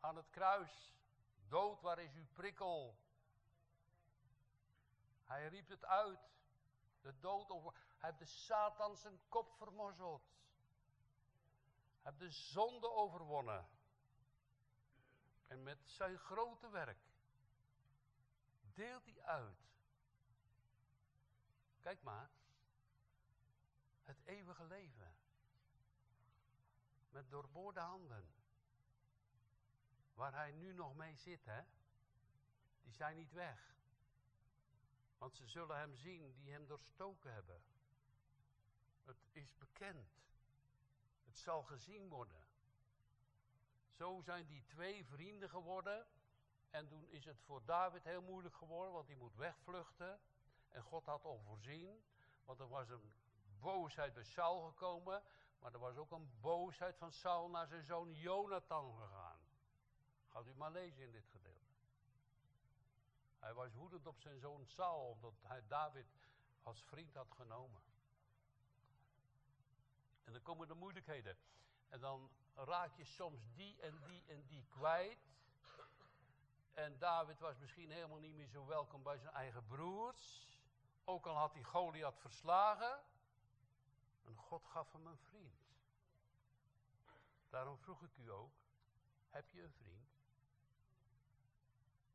Aan 0.00 0.16
het 0.16 0.30
kruis. 0.30 0.94
Dood, 1.48 1.80
waar 1.80 1.98
is 1.98 2.14
uw 2.14 2.26
prikkel? 2.32 2.98
Hij 5.24 5.48
riep 5.48 5.68
het 5.68 5.84
uit. 5.84 6.30
De 7.00 7.18
dood 7.18 7.50
over. 7.50 7.72
Hij 7.98 8.08
heeft 8.10 8.18
de 8.18 8.36
Satan 8.36 8.96
zijn 8.96 9.20
kop 9.28 9.52
vermorzeld. 9.56 10.22
Hij 12.02 12.12
heeft 12.12 12.18
de 12.18 12.30
zonde 12.30 12.90
overwonnen. 12.90 13.68
En 15.46 15.62
met 15.62 15.78
zijn 15.84 16.18
grote 16.18 16.70
werk 16.70 17.09
deelt 18.80 19.04
hij 19.04 19.22
uit. 19.22 19.68
Kijk 21.80 22.02
maar. 22.02 22.30
Het 24.04 24.20
eeuwige 24.24 24.64
leven. 24.64 25.14
Met 27.10 27.30
doorboorde 27.30 27.80
handen. 27.80 28.32
Waar 30.14 30.32
hij 30.32 30.52
nu 30.52 30.72
nog 30.72 30.94
mee 30.94 31.16
zit, 31.16 31.44
hè. 31.44 31.62
Die 32.82 32.92
zijn 32.92 33.16
niet 33.16 33.32
weg. 33.32 33.74
Want 35.18 35.36
ze 35.36 35.46
zullen 35.46 35.76
hem 35.76 35.94
zien 35.94 36.34
die 36.34 36.52
hem 36.52 36.66
doorstoken 36.66 37.32
hebben. 37.32 37.62
Het 39.04 39.26
is 39.32 39.56
bekend. 39.58 40.22
Het 41.24 41.38
zal 41.38 41.62
gezien 41.62 42.08
worden. 42.08 42.46
Zo 43.90 44.20
zijn 44.20 44.46
die 44.46 44.64
twee 44.64 45.04
vrienden 45.04 45.50
geworden. 45.50 46.06
En 46.70 46.88
toen 46.88 47.06
is 47.08 47.24
het 47.24 47.40
voor 47.40 47.64
David 47.64 48.04
heel 48.04 48.22
moeilijk 48.22 48.54
geworden, 48.54 48.92
want 48.92 49.06
hij 49.06 49.16
moet 49.16 49.36
wegvluchten. 49.36 50.20
En 50.68 50.82
God 50.82 51.04
had 51.04 51.24
al 51.24 51.38
voorzien, 51.38 52.04
want 52.44 52.60
er 52.60 52.68
was 52.68 52.88
een 52.88 53.12
boosheid 53.60 54.14
bij 54.14 54.24
Saul 54.24 54.68
gekomen. 54.68 55.22
Maar 55.58 55.72
er 55.72 55.78
was 55.78 55.96
ook 55.96 56.10
een 56.10 56.30
boosheid 56.40 56.96
van 56.96 57.12
Saul 57.12 57.48
naar 57.48 57.66
zijn 57.66 57.84
zoon 57.84 58.14
Jonathan 58.14 58.96
gegaan. 58.96 59.38
Gaat 60.28 60.46
u 60.46 60.54
maar 60.54 60.70
lezen 60.70 61.04
in 61.04 61.12
dit 61.12 61.26
gedeelte. 61.26 61.74
Hij 63.38 63.54
was 63.54 63.74
woedend 63.74 64.06
op 64.06 64.20
zijn 64.20 64.40
zoon 64.40 64.66
Saul, 64.66 65.10
omdat 65.10 65.34
hij 65.42 65.66
David 65.66 66.06
als 66.62 66.82
vriend 66.82 67.14
had 67.14 67.32
genomen. 67.32 67.82
En 70.24 70.32
dan 70.32 70.42
komen 70.42 70.68
de 70.68 70.74
moeilijkheden. 70.74 71.36
En 71.88 72.00
dan 72.00 72.30
raak 72.54 72.94
je 72.96 73.04
soms 73.04 73.40
die 73.54 73.80
en 73.80 74.02
die 74.04 74.24
en 74.26 74.46
die 74.46 74.64
kwijt. 74.68 75.18
En 76.74 76.98
David 76.98 77.38
was 77.38 77.58
misschien 77.58 77.90
helemaal 77.90 78.18
niet 78.18 78.34
meer 78.34 78.48
zo 78.48 78.66
welkom 78.66 79.02
bij 79.02 79.18
zijn 79.18 79.34
eigen 79.34 79.66
broers. 79.66 80.48
Ook 81.04 81.26
al 81.26 81.36
had 81.36 81.52
hij 81.52 81.62
Goliath 81.62 82.18
verslagen. 82.18 83.02
En 84.24 84.36
God 84.36 84.66
gaf 84.66 84.92
hem 84.92 85.06
een 85.06 85.18
vriend. 85.18 85.60
Daarom 87.48 87.78
vroeg 87.78 88.02
ik 88.02 88.16
u 88.16 88.30
ook, 88.30 88.54
heb 89.28 89.50
je 89.50 89.62
een 89.62 89.72
vriend? 89.72 90.08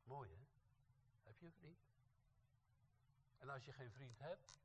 Mooi 0.03 0.29
hè? 0.29 0.45
Heb 1.23 1.39
je 1.39 1.45
een 1.45 1.53
vriend? 1.53 1.79
En 3.37 3.49
als 3.49 3.65
je 3.65 3.73
geen 3.73 3.91
vriend 3.91 4.19
hebt, 4.19 4.61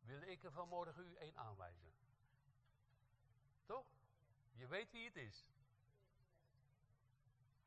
wil 0.00 0.22
ik 0.22 0.44
er 0.44 0.52
vanmorgen 0.52 1.06
u 1.06 1.14
één 1.14 1.36
aanwijzen. 1.36 1.92
Toch? 3.64 3.86
Je 4.52 4.66
weet 4.66 4.90
wie 4.90 5.04
het 5.04 5.16
is. 5.16 5.46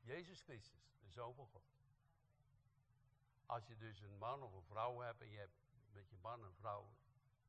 Jezus 0.06 0.42
Christus, 0.42 0.98
de 1.02 1.10
Zoon 1.10 1.36
van 1.36 1.48
God. 1.48 1.64
Als 3.46 3.68
je 3.68 3.78
dus 3.78 4.00
een 4.00 4.18
man 4.18 4.44
of 4.44 4.54
een 4.54 4.64
vrouw 4.64 5.00
hebt 5.00 5.22
en 5.22 5.30
je 5.30 5.38
hebt 5.38 5.60
met 5.92 6.10
je 6.10 6.18
man 6.18 6.44
en 6.44 6.56
vrouw 6.56 6.96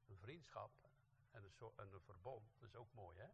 een 0.07 0.19
vriendschap 0.19 0.71
en 1.31 1.45
een, 1.45 1.71
en 1.77 1.92
een 1.92 2.01
verbond, 2.01 2.51
dat 2.59 2.69
is 2.69 2.77
ook 2.77 2.92
mooi 2.92 3.19
hè. 3.19 3.29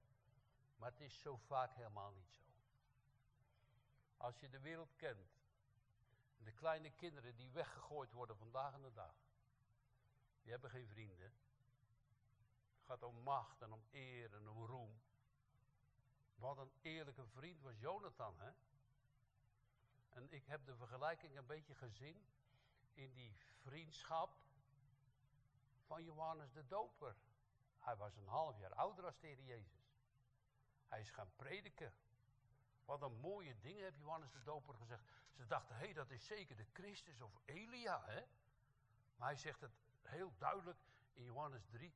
Maar 0.77 0.91
het 0.91 1.01
is 1.01 1.21
zo 1.21 1.37
vaak 1.37 1.75
helemaal 1.75 2.11
niet 2.11 2.33
zo. 2.33 2.43
Als 4.17 4.41
je 4.41 4.49
de 4.49 4.61
wereld 4.61 4.97
kent, 4.97 5.41
de 6.39 6.53
kleine 6.53 6.91
kinderen 6.91 7.37
die 7.37 7.51
weggegooid 7.51 8.13
worden 8.13 8.37
vandaag 8.37 8.75
en 8.75 8.83
de 8.83 8.93
dag, 8.93 9.15
die 10.43 10.51
hebben 10.51 10.71
geen 10.71 10.89
vrienden. 10.89 11.33
Het 12.77 12.85
gaat 12.85 13.03
om 13.03 13.23
macht 13.23 13.63
en 13.63 13.73
om 13.73 13.85
eer 13.91 14.35
en 14.35 14.49
om 14.49 14.65
roem. 14.65 15.01
Wat 16.35 16.59
een 16.59 16.73
eerlijke 16.81 17.27
vriend 17.27 17.61
was 17.61 17.79
Jonathan, 17.79 18.39
hè? 18.39 18.53
En 20.13 20.33
ik 20.33 20.47
heb 20.47 20.65
de 20.65 20.77
vergelijking 20.77 21.37
een 21.37 21.47
beetje 21.47 21.75
gezien 21.75 22.27
in 22.95 23.13
die 23.13 23.37
vriendschap 23.63 24.37
van 25.87 26.05
Johannes 26.05 26.53
de 26.53 26.67
Doper. 26.67 27.17
Hij 27.79 27.97
was 27.97 28.17
een 28.17 28.27
half 28.27 28.59
jaar 28.59 28.75
ouder 28.75 29.05
als 29.05 29.19
de 29.21 29.27
Heer 29.27 29.43
Jezus. 29.43 29.93
Hij 30.89 31.01
is 31.01 31.11
gaan 31.11 31.33
prediken. 31.37 31.93
Wat 32.85 33.03
een 33.03 33.21
mooie 33.21 33.61
dingen 33.61 33.83
heeft 33.83 33.99
Johannes 33.99 34.33
de 34.33 34.43
Doper 34.43 34.75
gezegd. 34.75 35.05
Ze 35.37 35.47
dachten, 35.47 35.77
hé, 35.77 35.85
hey, 35.85 35.93
dat 35.93 36.11
is 36.11 36.27
zeker 36.27 36.57
de 36.57 36.67
Christus 36.73 37.21
of 37.21 37.41
Elia, 37.45 38.05
hè? 38.05 38.25
Maar 39.17 39.29
hij 39.29 39.37
zegt 39.37 39.61
het 39.61 39.73
heel 40.03 40.35
duidelijk 40.39 40.79
in 41.13 41.25
Johannes 41.25 41.67
3. 41.67 41.95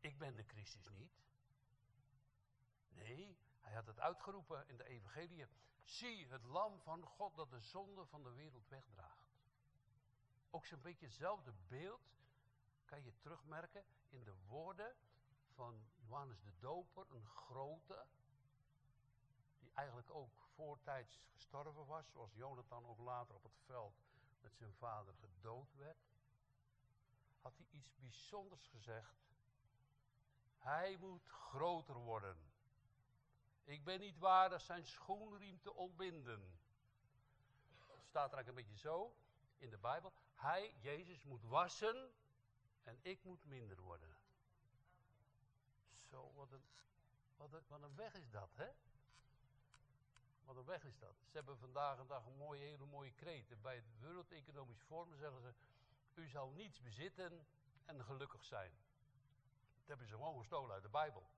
Ik 0.00 0.18
ben 0.18 0.34
de 0.34 0.44
Christus 0.44 0.88
niet. 0.88 1.12
Nee, 2.88 3.38
hij 3.60 3.74
had 3.74 3.86
het 3.86 4.00
uitgeroepen 4.00 4.68
in 4.68 4.76
de 4.76 4.84
evangelie. 4.84 5.46
Zie 5.88 6.26
het 6.26 6.44
lam 6.44 6.80
van 6.80 7.02
God 7.06 7.36
dat 7.36 7.50
de 7.50 7.60
zonde 7.60 8.06
van 8.06 8.22
de 8.22 8.30
wereld 8.30 8.68
wegdraagt. 8.68 9.36
Ook 10.50 10.66
zo'n 10.66 10.82
beetje 10.82 11.06
hetzelfde 11.06 11.52
beeld 11.68 12.00
kan 12.84 13.02
je 13.02 13.18
terugmerken 13.18 13.84
in 14.08 14.24
de 14.24 14.34
woorden 14.46 14.96
van 15.54 15.88
Johannes 15.96 16.40
de 16.42 16.58
Doper, 16.58 17.06
een 17.10 17.26
grote, 17.26 18.06
die 19.58 19.70
eigenlijk 19.72 20.10
ook 20.10 20.32
voortijds 20.54 21.20
gestorven 21.32 21.86
was, 21.86 22.10
zoals 22.10 22.34
Jonathan 22.34 22.86
ook 22.86 22.98
later 22.98 23.34
op 23.34 23.42
het 23.42 23.58
veld 23.64 23.94
met 24.40 24.56
zijn 24.56 24.74
vader 24.74 25.14
gedood 25.14 25.74
werd. 25.74 26.08
Had 27.40 27.56
hij 27.56 27.66
iets 27.70 27.94
bijzonders 27.96 28.66
gezegd. 28.66 29.16
Hij 30.58 30.96
moet 30.96 31.26
groter 31.26 31.94
worden. 31.94 32.47
Ik 33.68 33.84
ben 33.84 34.00
niet 34.00 34.18
waardig 34.18 34.60
zijn 34.60 34.84
schoenriem 34.86 35.60
te 35.60 35.74
ontbinden. 35.74 36.58
staat 38.06 38.30
er 38.30 38.36
eigenlijk 38.36 38.48
een 38.48 38.54
beetje 38.54 38.88
zo 38.88 39.16
in 39.58 39.70
de 39.70 39.78
Bijbel. 39.78 40.12
Hij, 40.34 40.74
Jezus, 40.80 41.24
moet 41.24 41.42
wassen 41.42 42.14
en 42.82 42.98
ik 43.02 43.24
moet 43.24 43.44
minder 43.44 43.80
worden. 43.80 44.16
Zo, 46.10 46.32
wat 46.34 46.52
een, 46.52 46.62
wat 47.68 47.82
een, 47.82 47.96
weg 47.96 48.14
is 48.14 48.30
dat, 48.30 48.50
hè? 48.54 48.68
Wat 50.44 50.56
een 50.56 50.64
weg 50.64 50.84
is 50.84 50.98
dat. 50.98 51.14
Ze 51.26 51.36
hebben 51.36 51.58
vandaag 51.58 51.98
een 51.98 52.06
dag 52.06 52.26
een 52.26 52.36
mooie, 52.36 52.60
hele 52.60 52.86
mooie 52.86 53.12
kreet. 53.12 53.62
Bij 53.62 53.74
het 53.74 54.00
Wereld 54.00 54.32
Economisch 54.32 54.82
Forum 54.82 55.16
zeggen 55.16 55.40
ze, 55.40 55.54
u 56.14 56.28
zal 56.28 56.50
niets 56.50 56.80
bezitten 56.80 57.46
en 57.84 58.04
gelukkig 58.04 58.44
zijn. 58.44 58.70
Dat 59.78 59.86
hebben 59.86 60.06
ze 60.06 60.14
gewoon 60.14 60.38
gestolen 60.38 60.72
uit 60.72 60.82
de 60.82 60.88
Bijbel. 60.88 61.30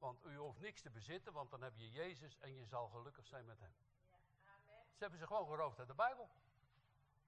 Want 0.00 0.24
u 0.24 0.36
hoeft 0.36 0.60
niks 0.60 0.82
te 0.82 0.90
bezitten, 0.90 1.32
want 1.32 1.50
dan 1.50 1.62
heb 1.62 1.76
je 1.76 1.90
Jezus 1.90 2.38
en 2.38 2.54
je 2.54 2.66
zal 2.66 2.88
gelukkig 2.88 3.26
zijn 3.26 3.44
met 3.44 3.58
hem. 3.60 3.74
Ja, 4.10 4.18
amen. 4.44 4.84
Ze 4.92 4.98
hebben 4.98 5.18
ze 5.18 5.26
gewoon 5.26 5.46
geroofd 5.46 5.78
uit 5.78 5.88
de 5.88 5.94
Bijbel. 5.94 6.30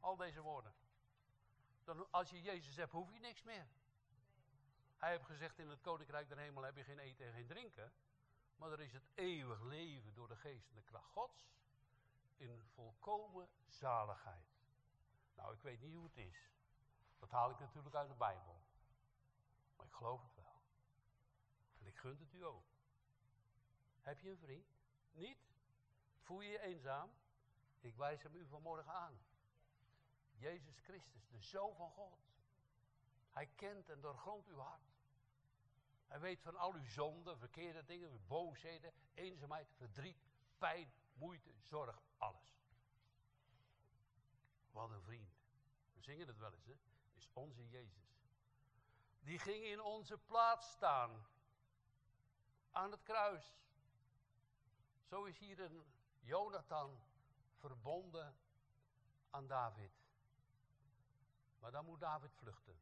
Al 0.01 0.17
deze 0.17 0.41
woorden. 0.41 0.75
Dan, 1.85 2.11
als 2.11 2.31
je 2.31 2.43
Jezus 2.43 2.77
hebt, 2.77 2.93
hoef 2.93 3.13
je 3.13 3.19
niks 3.19 3.43
meer. 3.43 3.67
Hij 4.97 5.11
heeft 5.11 5.25
gezegd, 5.25 5.59
in 5.59 5.69
het 5.69 5.81
Koninkrijk 5.81 6.29
der 6.29 6.39
Hemel 6.39 6.63
heb 6.63 6.77
je 6.77 6.85
geen 6.85 6.99
eten 6.99 7.27
en 7.27 7.33
geen 7.33 7.47
drinken. 7.47 7.93
Maar 8.57 8.73
er 8.73 8.81
is 8.81 8.93
het 8.93 9.09
eeuwig 9.15 9.61
leven 9.61 10.15
door 10.15 10.29
de 10.29 10.37
geest 10.37 10.69
en 10.69 10.75
de 10.75 10.83
kracht 10.83 11.11
Gods. 11.11 11.51
In 12.37 12.63
volkomen 12.75 13.49
zaligheid. 13.69 14.53
Nou, 15.35 15.55
ik 15.55 15.63
weet 15.63 15.81
niet 15.81 15.95
hoe 15.95 16.05
het 16.05 16.17
is. 16.17 16.51
Dat 17.19 17.31
haal 17.31 17.51
ik 17.51 17.59
natuurlijk 17.59 17.95
uit 17.95 18.09
de 18.09 18.15
Bijbel. 18.15 18.63
Maar 19.77 19.87
ik 19.87 19.93
geloof 19.93 20.23
het 20.23 20.32
wel. 22.03 22.12
En 22.12 22.19
ik 22.19 22.19
gun 22.19 22.19
het 22.19 22.35
u 22.35 22.45
ook. 22.45 22.65
Heb 24.01 24.21
je 24.21 24.31
een 24.31 24.38
vriend? 24.38 24.67
Niet? 25.12 25.38
Voel 26.21 26.41
je 26.41 26.51
je 26.51 26.61
eenzaam? 26.61 27.11
Ik 27.81 27.97
wijs 27.97 28.23
hem 28.23 28.35
u 28.35 28.47
vanmorgen 28.47 28.93
aan. 28.93 29.21
Jezus 30.31 30.79
Christus, 30.79 31.29
de 31.29 31.41
Zoon 31.41 31.77
van 31.77 31.91
God. 31.91 32.19
Hij 33.31 33.47
kent 33.47 33.88
en 33.88 34.01
doorgrondt 34.01 34.49
uw 34.49 34.59
hart. 34.59 34.91
Hij 36.07 36.21
weet 36.21 36.43
van 36.43 36.57
al 36.57 36.73
uw 36.73 36.85
zonden, 36.85 37.38
verkeerde 37.38 37.85
dingen, 37.85 38.27
boosheden, 38.27 38.93
eenzaamheid, 39.15 39.73
verdriet, 39.77 40.25
pijn, 40.59 40.93
moeite, 41.12 41.53
zorg, 41.59 42.03
alles. 42.19 42.61
Wat 44.71 44.91
een 44.91 45.03
vriend. 45.03 45.35
We 45.93 46.01
zingen 46.01 46.27
het 46.27 46.38
wel 46.38 46.53
eens, 46.53 46.67
hè? 46.67 46.77
Is 47.15 47.29
onze 47.33 47.69
Jezus. 47.69 48.17
Die 49.21 49.38
ging 49.38 49.65
in 49.65 49.81
onze 49.81 50.19
plaats 50.19 50.71
staan. 50.71 51.27
Aan 52.73 52.91
het 52.91 53.03
kruis. 53.03 53.57
Zo 55.03 55.25
is 55.25 55.39
hier 55.39 55.61
een 55.61 55.85
Jonathan 56.21 57.01
verbonden 57.59 58.35
aan 59.31 59.47
David. 59.47 59.93
Maar 61.59 61.71
dan 61.71 61.85
moet 61.85 62.01
David 62.01 62.35
vluchten. 62.35 62.81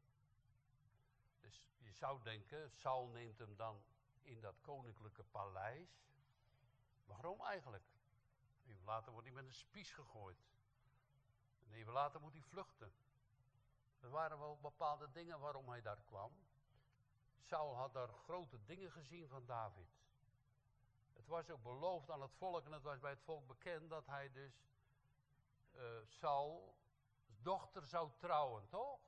Dus 1.39 1.65
je 1.77 1.91
zou 1.91 2.21
denken, 2.23 2.71
Saul 2.71 3.07
neemt 3.07 3.37
hem 3.37 3.55
dan 3.55 3.83
in 4.21 4.41
dat 4.41 4.61
koninklijke 4.61 5.23
paleis. 5.23 5.89
Waarom 7.05 7.41
eigenlijk? 7.41 7.85
Even 8.65 8.85
later 8.85 9.11
wordt 9.11 9.27
hij 9.27 9.35
met 9.35 9.45
een 9.45 9.53
spies 9.53 9.91
gegooid. 9.91 10.45
En 11.63 11.71
even 11.71 11.93
later 11.93 12.21
moet 12.21 12.33
hij 12.33 12.41
vluchten. 12.41 12.93
Er 13.99 14.09
waren 14.09 14.39
wel 14.39 14.57
bepaalde 14.61 15.11
dingen 15.11 15.39
waarom 15.39 15.69
hij 15.69 15.81
daar 15.81 16.01
kwam. 16.01 16.31
Saul 17.41 17.75
had 17.75 17.93
daar 17.93 18.13
grote 18.13 18.65
dingen 18.65 18.91
gezien 18.91 19.27
van 19.27 19.45
David. 19.45 19.87
Het 21.13 21.27
was 21.27 21.49
ook 21.49 21.63
beloofd 21.63 22.09
aan 22.09 22.21
het 22.21 22.35
volk 22.37 22.65
en 22.65 22.71
het 22.71 22.83
was 22.83 22.99
bij 22.99 23.11
het 23.11 23.23
volk 23.23 23.47
bekend 23.47 23.89
dat 23.89 24.05
hij 24.05 24.31
dus 24.31 24.53
uh, 25.75 25.81
Saul 26.05 26.75
dochter 27.41 27.85
zou 27.85 28.09
trouwen, 28.17 28.67
toch? 28.69 28.99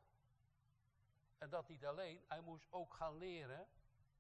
En 1.38 1.50
dat 1.50 1.68
niet 1.68 1.86
alleen, 1.86 2.24
hij 2.28 2.42
moest 2.42 2.68
ook 2.70 2.94
gaan 2.94 3.18
leren 3.18 3.68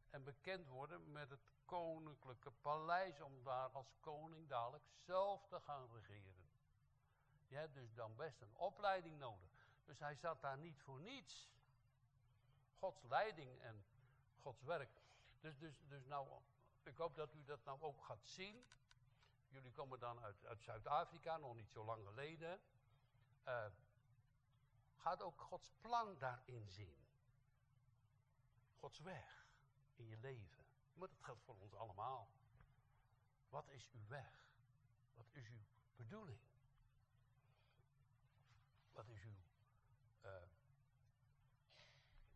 en 0.09 0.23
bekend 0.23 0.67
worden 0.67 1.11
met 1.11 1.29
het 1.29 1.51
koninklijke 1.65 2.51
paleis 2.51 3.21
om 3.21 3.43
daar 3.43 3.69
als 3.69 3.95
koning 3.99 4.49
dadelijk 4.49 4.83
zelf 5.05 5.47
te 5.47 5.59
gaan 5.59 5.89
regeren. 5.93 6.47
Je 7.47 7.55
hebt 7.55 7.73
dus 7.73 7.93
dan 7.93 8.15
best 8.15 8.41
een 8.41 8.55
opleiding 8.55 9.19
nodig. 9.19 9.49
Dus 9.85 9.99
hij 9.99 10.15
zat 10.15 10.41
daar 10.41 10.57
niet 10.57 10.81
voor 10.81 11.01
niets. 11.01 11.51
Gods 12.79 13.03
leiding 13.03 13.61
en 13.61 13.85
Gods 14.43 14.63
werk. 14.63 15.01
Dus, 15.39 15.57
dus, 15.57 15.83
dus 15.87 16.05
nou, 16.05 16.27
ik 16.83 16.97
hoop 16.97 17.15
dat 17.15 17.33
u 17.33 17.43
dat 17.43 17.63
nou 17.63 17.81
ook 17.81 18.03
gaat 18.03 18.25
zien. 18.25 18.65
Jullie 19.47 19.71
komen 19.71 19.99
dan 19.99 20.19
uit, 20.23 20.45
uit 20.45 20.63
Zuid-Afrika, 20.63 21.37
nog 21.37 21.55
niet 21.55 21.71
zo 21.71 21.85
lang 21.85 22.05
geleden. 22.05 22.61
Uh, 23.47 23.65
gaat 24.95 25.21
ook 25.21 25.41
Gods 25.41 25.71
plan 25.81 26.17
daarin 26.17 26.67
zien. 26.67 26.95
Gods 28.79 28.99
weg 28.99 29.47
in 29.95 30.07
je 30.07 30.17
leven. 30.17 30.65
Maar 30.93 31.07
dat 31.07 31.21
geldt 31.21 31.43
voor 31.43 31.55
ons 31.59 31.73
allemaal. 31.73 32.31
Wat 33.49 33.69
is 33.69 33.89
uw 33.91 34.07
weg? 34.07 34.47
Wat 35.13 35.25
is 35.31 35.47
uw 35.47 35.63
bedoeling? 35.95 36.39
Wat 38.91 39.07
is 39.07 39.23
uw 39.23 39.37
uh, 40.25 40.31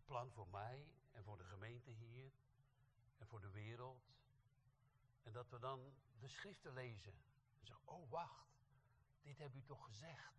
plan 0.06 0.32
voor 0.32 0.48
mij 0.48 0.97
en 1.18 1.24
voor 1.24 1.38
de 1.38 1.44
gemeente 1.44 1.92
hier 1.92 2.32
en 3.18 3.28
voor 3.28 3.42
de 3.42 3.50
wereld? 3.50 4.04
En 5.24 5.32
dat 5.32 5.50
we 5.50 5.60
dan 5.60 5.94
de 6.20 6.28
schriften 6.28 6.74
lezen. 6.74 7.14
En 7.60 7.66
zeggen, 7.66 7.88
oh 7.88 8.10
wacht, 8.10 8.48
dit 9.22 9.38
heb 9.38 9.56
u 9.56 9.64
toch 9.64 9.86
gezegd. 9.86 10.34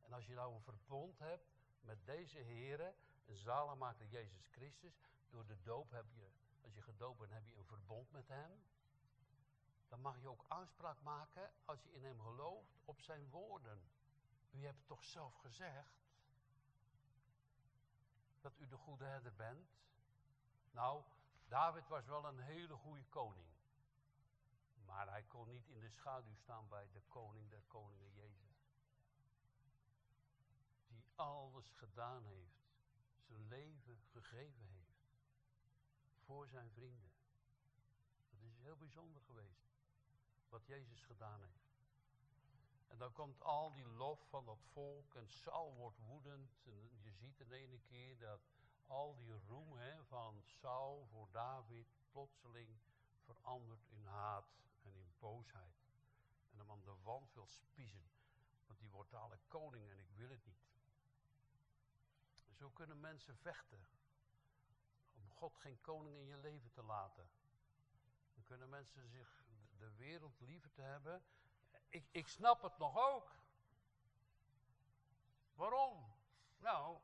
En 0.00 0.12
als 0.12 0.26
je 0.26 0.34
nou 0.34 0.54
een 0.54 0.62
verbond 0.62 1.18
hebt 1.18 1.48
met 1.80 2.06
deze 2.06 2.38
heren, 2.38 2.94
een 3.26 3.36
zalenmaker 3.36 4.06
Jezus 4.06 4.46
Christus, 4.50 5.00
door 5.28 5.46
de 5.46 5.62
doop 5.62 5.90
heb 5.90 6.12
je, 6.12 6.30
als 6.62 6.74
je 6.74 6.82
gedoopt 6.82 7.18
bent, 7.18 7.32
heb 7.32 7.46
je 7.46 7.56
een 7.56 7.64
verbond 7.64 8.12
met 8.12 8.28
hem. 8.28 8.62
Dan 9.88 10.00
mag 10.00 10.20
je 10.20 10.28
ook 10.28 10.44
aanspraak 10.48 11.00
maken, 11.02 11.52
als 11.64 11.82
je 11.82 11.92
in 11.92 12.04
hem 12.04 12.20
gelooft, 12.20 12.78
op 12.84 13.00
zijn 13.00 13.30
woorden. 13.30 13.82
U 14.50 14.64
hebt 14.64 14.86
toch 14.86 15.04
zelf 15.04 15.34
gezegd 15.34 15.99
dat 18.40 18.58
u 18.58 18.68
de 18.68 18.76
goede 18.76 19.04
herder 19.04 19.34
bent? 19.34 19.68
Nou, 20.70 21.04
David 21.48 21.88
was 21.88 22.06
wel 22.06 22.24
een 22.24 22.38
hele 22.38 22.76
goede 22.76 23.04
koning. 23.04 23.48
Maar 24.84 25.08
hij 25.08 25.22
kon 25.22 25.48
niet 25.48 25.68
in 25.68 25.80
de 25.80 25.90
schaduw 25.90 26.34
staan 26.34 26.68
bij 26.68 26.88
de 26.92 27.02
koning 27.08 27.50
der 27.50 27.62
koningen 27.68 28.12
Jezus. 28.12 28.68
Die 30.86 31.04
alles 31.14 31.70
gedaan 31.70 32.24
heeft, 32.24 32.60
zijn 33.26 33.48
leven 33.48 34.02
gegeven 34.12 34.66
heeft. 34.66 34.98
Voor 36.24 36.48
zijn 36.48 36.70
vrienden. 36.70 37.10
Dat 38.30 38.42
is 38.42 38.58
heel 38.58 38.76
bijzonder 38.76 39.22
geweest. 39.22 39.68
Wat 40.48 40.66
Jezus 40.66 41.02
gedaan 41.02 41.40
heeft. 41.40 41.69
En 42.90 42.98
dan 42.98 43.12
komt 43.12 43.42
al 43.42 43.72
die 43.72 43.86
lof 43.86 44.28
van 44.28 44.44
dat 44.44 44.62
volk 44.72 45.14
en 45.14 45.28
Saul 45.28 45.74
wordt 45.74 45.98
woedend. 45.98 46.60
En 46.64 47.00
je 47.02 47.12
ziet 47.12 47.40
in 47.40 47.52
ene 47.52 47.80
keer 47.80 48.18
dat 48.18 48.40
al 48.86 49.16
die 49.16 49.32
roem 49.46 49.76
hè, 49.76 50.04
van 50.04 50.42
Saul 50.42 51.06
voor 51.06 51.28
David 51.30 51.86
plotseling 52.10 52.80
verandert 53.24 53.86
in 53.88 54.04
haat 54.04 54.46
en 54.82 54.94
in 54.94 55.12
boosheid. 55.18 55.74
En 56.50 56.58
hem 56.58 56.70
aan 56.70 56.84
de 56.84 56.96
wand 57.02 57.32
wil 57.32 57.46
spiezen. 57.46 58.10
Want 58.66 58.78
die 58.78 58.90
wordt 58.90 59.10
dadelijk 59.10 59.42
koning 59.48 59.90
en 59.90 59.98
ik 59.98 60.10
wil 60.10 60.30
het 60.30 60.46
niet. 60.46 60.68
Zo 62.52 62.70
kunnen 62.70 63.00
mensen 63.00 63.36
vechten. 63.36 63.86
Om 65.14 65.30
God 65.30 65.56
geen 65.56 65.80
koning 65.80 66.16
in 66.16 66.26
je 66.26 66.36
leven 66.36 66.70
te 66.70 66.82
laten. 66.82 67.28
Dan 68.34 68.44
kunnen 68.44 68.68
mensen 68.68 69.08
zich 69.08 69.44
de 69.78 69.90
wereld 69.96 70.40
liever 70.40 70.72
te 70.72 70.82
hebben. 70.82 71.22
Ik, 71.90 72.08
ik 72.10 72.28
snap 72.28 72.62
het 72.62 72.78
nog 72.78 72.96
ook. 72.96 73.34
Waarom? 75.54 76.12
Nou, 76.58 77.00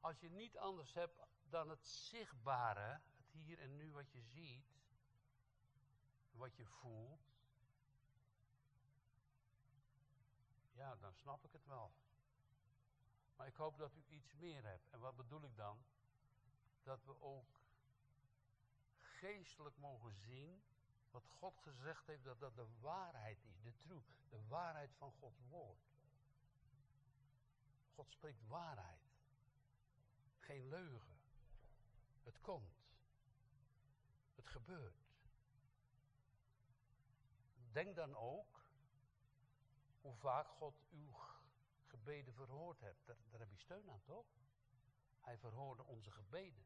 als 0.00 0.20
je 0.20 0.30
niet 0.30 0.58
anders 0.58 0.92
hebt 0.94 1.20
dan 1.48 1.68
het 1.68 1.86
zichtbare, 1.86 3.00
het 3.16 3.30
hier 3.32 3.58
en 3.58 3.76
nu 3.76 3.92
wat 3.92 4.12
je 4.12 4.22
ziet, 4.22 4.66
wat 6.30 6.56
je 6.56 6.66
voelt, 6.66 7.32
ja, 10.72 10.96
dan 10.96 11.14
snap 11.14 11.44
ik 11.44 11.52
het 11.52 11.66
wel. 11.66 11.92
Maar 13.36 13.46
ik 13.46 13.56
hoop 13.56 13.78
dat 13.78 13.96
u 13.96 14.04
iets 14.08 14.34
meer 14.34 14.64
hebt. 14.64 14.88
En 14.90 15.00
wat 15.00 15.16
bedoel 15.16 15.42
ik 15.42 15.56
dan? 15.56 15.84
Dat 16.82 17.04
we 17.04 17.20
ook 17.20 17.60
geestelijk 18.98 19.76
mogen 19.76 20.14
zien 20.14 20.62
wat 21.12 21.28
God 21.28 21.58
gezegd 21.58 22.06
heeft, 22.06 22.24
dat 22.24 22.40
dat 22.40 22.56
de 22.56 22.66
waarheid 22.80 23.44
is, 23.44 23.60
de 23.62 23.78
truth, 23.78 24.06
de 24.28 24.46
waarheid 24.48 24.94
van 24.94 25.12
Gods 25.12 25.40
woord. 25.48 25.90
God 27.94 28.10
spreekt 28.10 28.46
waarheid, 28.46 29.10
geen 30.38 30.68
leugen. 30.68 31.20
Het 32.22 32.40
komt. 32.40 32.80
Het 34.34 34.48
gebeurt 34.48 35.02
denk 37.72 37.96
dan 37.96 38.16
ook 38.16 38.64
hoe 40.00 40.14
vaak 40.14 40.48
God 40.48 40.74
uw 40.90 41.14
gebeden 41.86 42.34
verhoord 42.34 42.80
hebt. 42.80 43.06
Daar, 43.06 43.16
daar 43.30 43.40
heb 43.40 43.50
je 43.50 43.56
steun 43.56 43.90
aan, 43.90 44.02
toch? 44.02 44.26
Hij 45.20 45.38
verhoorde 45.38 45.84
onze 45.84 46.10
gebeden. 46.10 46.64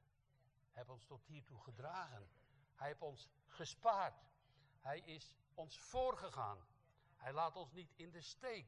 Hij 0.70 0.84
heeft 0.84 0.90
ons 0.90 1.04
tot 1.04 1.24
hiertoe 1.24 1.60
gedragen. 1.60 2.28
Hij 2.74 2.86
heeft 2.86 3.02
ons 3.02 3.28
gespaard. 3.46 4.24
Hij 4.86 5.00
is 5.00 5.36
ons 5.54 5.78
voorgegaan. 5.78 6.66
Hij 7.16 7.32
laat 7.32 7.56
ons 7.56 7.72
niet 7.72 7.92
in 7.96 8.10
de 8.10 8.20
steek. 8.20 8.66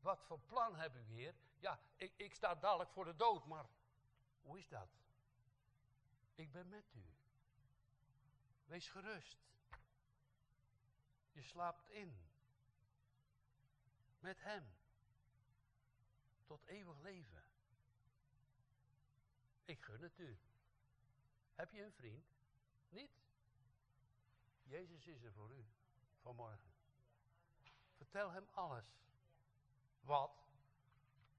Wat 0.00 0.22
voor 0.22 0.40
plan 0.40 0.76
heb 0.76 0.96
u, 0.96 1.00
Heer? 1.00 1.34
Ja, 1.58 1.80
ik, 1.96 2.12
ik 2.16 2.34
sta 2.34 2.54
dadelijk 2.54 2.90
voor 2.90 3.04
de 3.04 3.16
dood, 3.16 3.46
maar 3.46 3.66
hoe 4.40 4.58
is 4.58 4.68
dat? 4.68 4.88
Ik 6.34 6.52
ben 6.52 6.68
met 6.68 6.94
u. 6.94 7.04
Wees 8.64 8.88
gerust. 8.88 9.38
Je 11.32 11.42
slaapt 11.42 11.88
in. 11.88 12.28
Met 14.18 14.40
Hem. 14.42 14.72
Tot 16.44 16.66
eeuwig 16.66 16.98
leven. 16.98 17.42
Ik 19.64 19.82
gun 19.82 20.02
het 20.02 20.18
u. 20.18 20.38
Heb 21.54 21.70
je 21.70 21.82
een 21.82 21.92
vriend? 21.92 22.26
Niet? 22.88 23.20
Jezus 24.70 25.06
is 25.06 25.22
er 25.22 25.32
voor 25.32 25.50
u 25.50 25.66
vanmorgen. 26.20 26.72
Vertel 27.96 28.30
hem 28.30 28.48
alles. 28.50 28.84
Wat? 30.00 30.44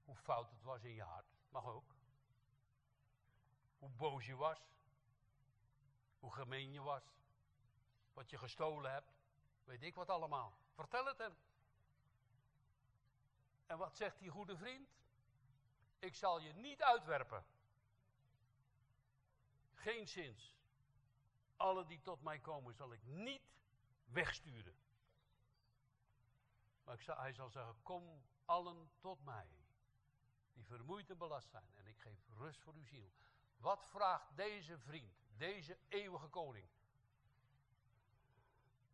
Hoe 0.04 0.16
fout 0.16 0.50
het 0.50 0.62
was 0.62 0.82
in 0.82 0.94
je 0.94 1.02
hart. 1.02 1.26
Mag 1.48 1.64
ook. 1.64 1.94
Hoe 3.78 3.90
boos 3.90 4.26
je 4.26 4.36
was. 4.36 4.58
Hoe 6.18 6.32
gemeen 6.32 6.72
je 6.72 6.80
was. 6.80 7.02
Wat 8.12 8.30
je 8.30 8.38
gestolen 8.38 8.92
hebt. 8.92 9.12
Weet 9.64 9.82
ik 9.82 9.94
wat 9.94 10.08
allemaal. 10.08 10.58
Vertel 10.74 11.06
het 11.06 11.18
hem. 11.18 11.36
En 13.66 13.78
wat 13.78 13.96
zegt 13.96 14.18
die 14.18 14.30
goede 14.30 14.56
vriend? 14.56 14.88
Ik 15.98 16.14
zal 16.14 16.40
je 16.40 16.52
niet 16.52 16.82
uitwerpen. 16.82 17.44
Geen 19.74 20.08
zins. 20.08 20.56
Alle 21.62 21.86
die 21.86 22.00
tot 22.00 22.22
mij 22.22 22.38
komen 22.38 22.74
zal 22.74 22.92
ik 22.92 23.02
niet 23.02 23.42
wegsturen. 24.04 24.76
Maar 26.84 26.94
ik 26.94 27.00
zal, 27.00 27.16
hij 27.16 27.32
zal 27.32 27.50
zeggen, 27.50 27.82
kom 27.82 28.22
allen 28.44 28.90
tot 29.00 29.24
mij. 29.24 29.48
Die 30.52 30.64
vermoeid 30.64 31.10
en 31.10 31.18
belast 31.18 31.50
zijn. 31.50 31.74
En 31.74 31.86
ik 31.86 32.00
geef 32.00 32.28
rust 32.28 32.62
voor 32.62 32.74
uw 32.74 32.84
ziel. 32.84 33.12
Wat 33.56 33.86
vraagt 33.86 34.36
deze 34.36 34.78
vriend, 34.78 35.14
deze 35.36 35.78
eeuwige 35.88 36.28
koning? 36.28 36.68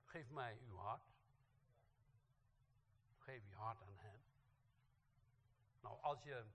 Geef 0.05 0.31
mij 0.31 0.59
uw 0.61 0.77
hart. 0.77 1.13
Geef 3.19 3.49
je 3.49 3.55
hart 3.55 3.83
aan 3.83 3.99
hem. 3.99 4.23
Nou, 5.81 6.03
als 6.03 6.23
je, 6.23 6.47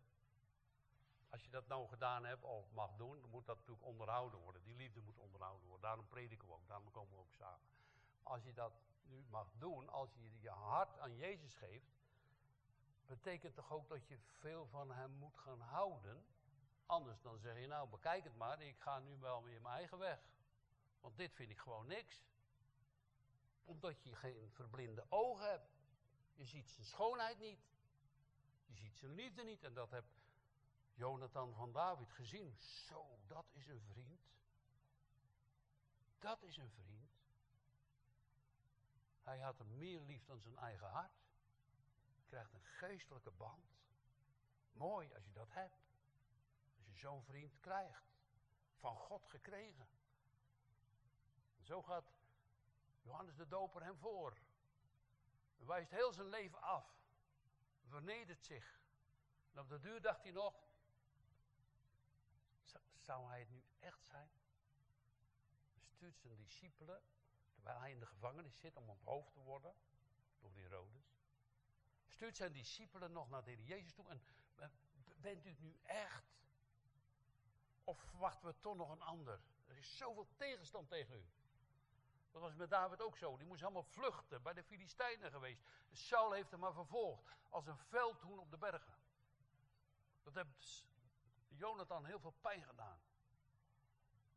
als 1.33 1.43
je 1.43 1.49
dat 1.49 1.67
nou 1.67 1.87
gedaan 1.87 2.25
hebt 2.25 2.43
of 2.43 2.71
mag 2.71 2.95
doen, 2.95 3.21
dan 3.21 3.29
moet 3.29 3.45
dat 3.45 3.57
natuurlijk 3.57 3.85
onderhouden 3.85 4.39
worden. 4.39 4.63
Die 4.63 4.75
liefde 4.75 5.01
moet 5.01 5.17
onderhouden 5.17 5.67
worden. 5.67 5.81
Daarom 5.87 6.07
prediken 6.07 6.47
we 6.47 6.53
ook, 6.53 6.67
daarom 6.67 6.91
komen 6.91 7.13
we 7.13 7.19
ook 7.19 7.33
samen. 7.33 7.67
Als 8.23 8.43
je 8.43 8.53
dat 8.53 8.73
nu 9.01 9.25
mag 9.29 9.51
doen, 9.57 9.89
als 9.89 10.13
je 10.13 10.39
je 10.39 10.49
hart 10.49 10.99
aan 10.99 11.15
Jezus 11.15 11.55
geeft, 11.55 11.91
betekent 13.05 13.55
toch 13.55 13.71
ook 13.71 13.89
dat 13.89 14.07
je 14.07 14.19
veel 14.19 14.67
van 14.67 14.91
hem 14.91 15.11
moet 15.11 15.37
gaan 15.37 15.59
houden. 15.59 16.25
Anders 16.85 17.21
dan 17.21 17.39
zeg 17.39 17.59
je, 17.59 17.67
nou 17.67 17.89
bekijk 17.89 18.23
het 18.23 18.35
maar, 18.35 18.61
ik 18.61 18.79
ga 18.79 18.99
nu 18.99 19.17
wel 19.17 19.43
weer 19.43 19.61
mijn 19.61 19.75
eigen 19.75 19.97
weg. 19.97 20.19
Want 21.01 21.17
dit 21.17 21.33
vind 21.33 21.49
ik 21.49 21.59
gewoon 21.59 21.87
niks. 21.87 22.25
Omdat 23.63 24.03
je 24.03 24.15
geen 24.15 24.51
verblinde 24.51 25.05
ogen 25.09 25.49
hebt. 25.49 25.71
Je 26.33 26.45
ziet 26.45 26.69
zijn 26.69 26.85
schoonheid 26.85 27.39
niet. 27.39 27.59
Je 28.65 28.73
ziet 28.75 28.97
zijn 28.97 29.11
liefde 29.11 29.43
niet. 29.43 29.63
En 29.63 29.73
dat 29.73 29.91
heb 29.91 30.05
Jonathan 30.93 31.53
van 31.53 31.71
David 31.71 32.11
gezien. 32.11 32.55
Zo, 32.59 33.19
dat 33.27 33.45
is 33.51 33.67
een 33.67 33.81
vriend. 33.81 34.21
Dat 36.19 36.43
is 36.43 36.57
een 36.57 36.71
vriend. 36.71 37.11
Hij 39.21 39.39
had 39.39 39.57
hem 39.57 39.77
meer 39.77 40.01
lief 40.01 40.25
dan 40.25 40.39
zijn 40.39 40.57
eigen 40.57 40.87
hart. 40.87 41.23
Krijgt 42.25 42.53
een 42.53 42.63
geestelijke 42.63 43.31
band. 43.31 43.73
Mooi 44.71 45.13
als 45.13 45.25
je 45.25 45.31
dat 45.31 45.53
hebt. 45.53 45.83
Als 46.75 46.85
je 46.85 46.95
zo'n 46.95 47.23
vriend 47.23 47.59
krijgt. 47.59 48.03
Van 48.75 48.95
God 48.95 49.25
gekregen. 49.25 49.87
En 51.57 51.65
zo 51.65 51.81
gaat 51.81 52.13
Johannes 53.01 53.35
de 53.35 53.47
Doper 53.47 53.83
hem 53.83 53.97
voor. 53.97 54.37
Hij 55.57 55.65
wijst 55.65 55.91
heel 55.91 56.13
zijn 56.13 56.27
leven 56.27 56.61
af. 56.61 56.95
Vernedert 57.83 58.43
zich. 58.43 58.81
En 59.51 59.59
op 59.59 59.69
de 59.69 59.79
duur 59.79 60.01
dacht 60.01 60.23
hij 60.23 60.31
nog. 60.31 60.72
Zou 63.03 63.27
hij 63.27 63.39
het 63.39 63.49
nu 63.49 63.63
echt 63.79 64.03
zijn? 64.03 64.29
Stuurt 65.85 66.19
zijn 66.19 66.35
discipelen 66.35 67.03
terwijl 67.53 67.79
hij 67.79 67.91
in 67.91 67.99
de 67.99 68.05
gevangenis 68.05 68.59
zit 68.59 68.77
om 68.77 68.89
onthoofd 68.89 69.33
te 69.33 69.39
worden 69.39 69.75
door 70.39 70.51
Herodes, 70.53 71.17
stuurt 72.07 72.35
zijn 72.35 72.51
discipelen 72.51 73.11
nog 73.11 73.29
naar 73.29 73.43
de 73.43 73.51
Heer 73.51 73.63
Jezus 73.63 73.93
toe 73.93 74.09
en 74.09 74.21
bent 75.15 75.45
u 75.45 75.49
het 75.49 75.59
nu 75.59 75.77
echt? 75.83 76.23
Of 77.83 77.99
verwachten 77.99 78.47
we 78.47 78.59
toch 78.59 78.75
nog 78.75 78.89
een 78.89 79.01
ander? 79.01 79.41
Er 79.67 79.77
is 79.77 79.97
zoveel 79.97 80.27
tegenstand 80.35 80.89
tegen 80.89 81.15
u. 81.15 81.25
Dat 82.31 82.41
was 82.41 82.55
met 82.55 82.69
David 82.69 83.01
ook 83.01 83.17
zo. 83.17 83.37
Die 83.37 83.47
moest 83.47 83.63
allemaal 83.63 83.83
vluchten, 83.83 84.41
bij 84.41 84.53
de 84.53 84.63
Filistijnen 84.63 85.31
geweest. 85.31 85.63
Saul 85.91 86.31
heeft 86.31 86.51
hem 86.51 86.59
maar 86.59 86.73
vervolgd, 86.73 87.37
als 87.49 87.67
een 87.67 87.77
veldhoen 87.77 88.39
op 88.39 88.51
de 88.51 88.57
bergen. 88.57 88.97
Dat 90.23 90.33
heeft 90.33 90.85
Jonathan 91.55 92.05
heel 92.05 92.19
veel 92.19 92.35
pijn 92.41 92.63
gedaan. 92.63 92.99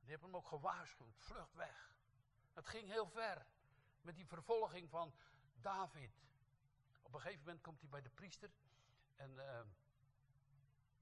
Die 0.00 0.09
heeft 0.11 0.22
hem 0.22 0.37
ook 0.37 0.46
gewaarschuwd, 0.46 1.18
vlucht 1.18 1.55
weg. 1.55 1.96
Het 2.52 2.66
ging 2.66 2.88
heel 2.88 3.09
ver 3.09 3.46
met 4.00 4.16
die 4.16 4.26
vervolging 4.26 4.90
van 4.90 5.14
David. 5.55 6.24
Op 7.02 7.14
een 7.14 7.20
gegeven 7.20 7.44
moment 7.44 7.62
komt 7.62 7.81
hij 7.81 7.88
bij 7.88 8.02
de 8.02 8.11
priester 8.11 8.50
en 9.14 9.31
uh, 9.31 9.61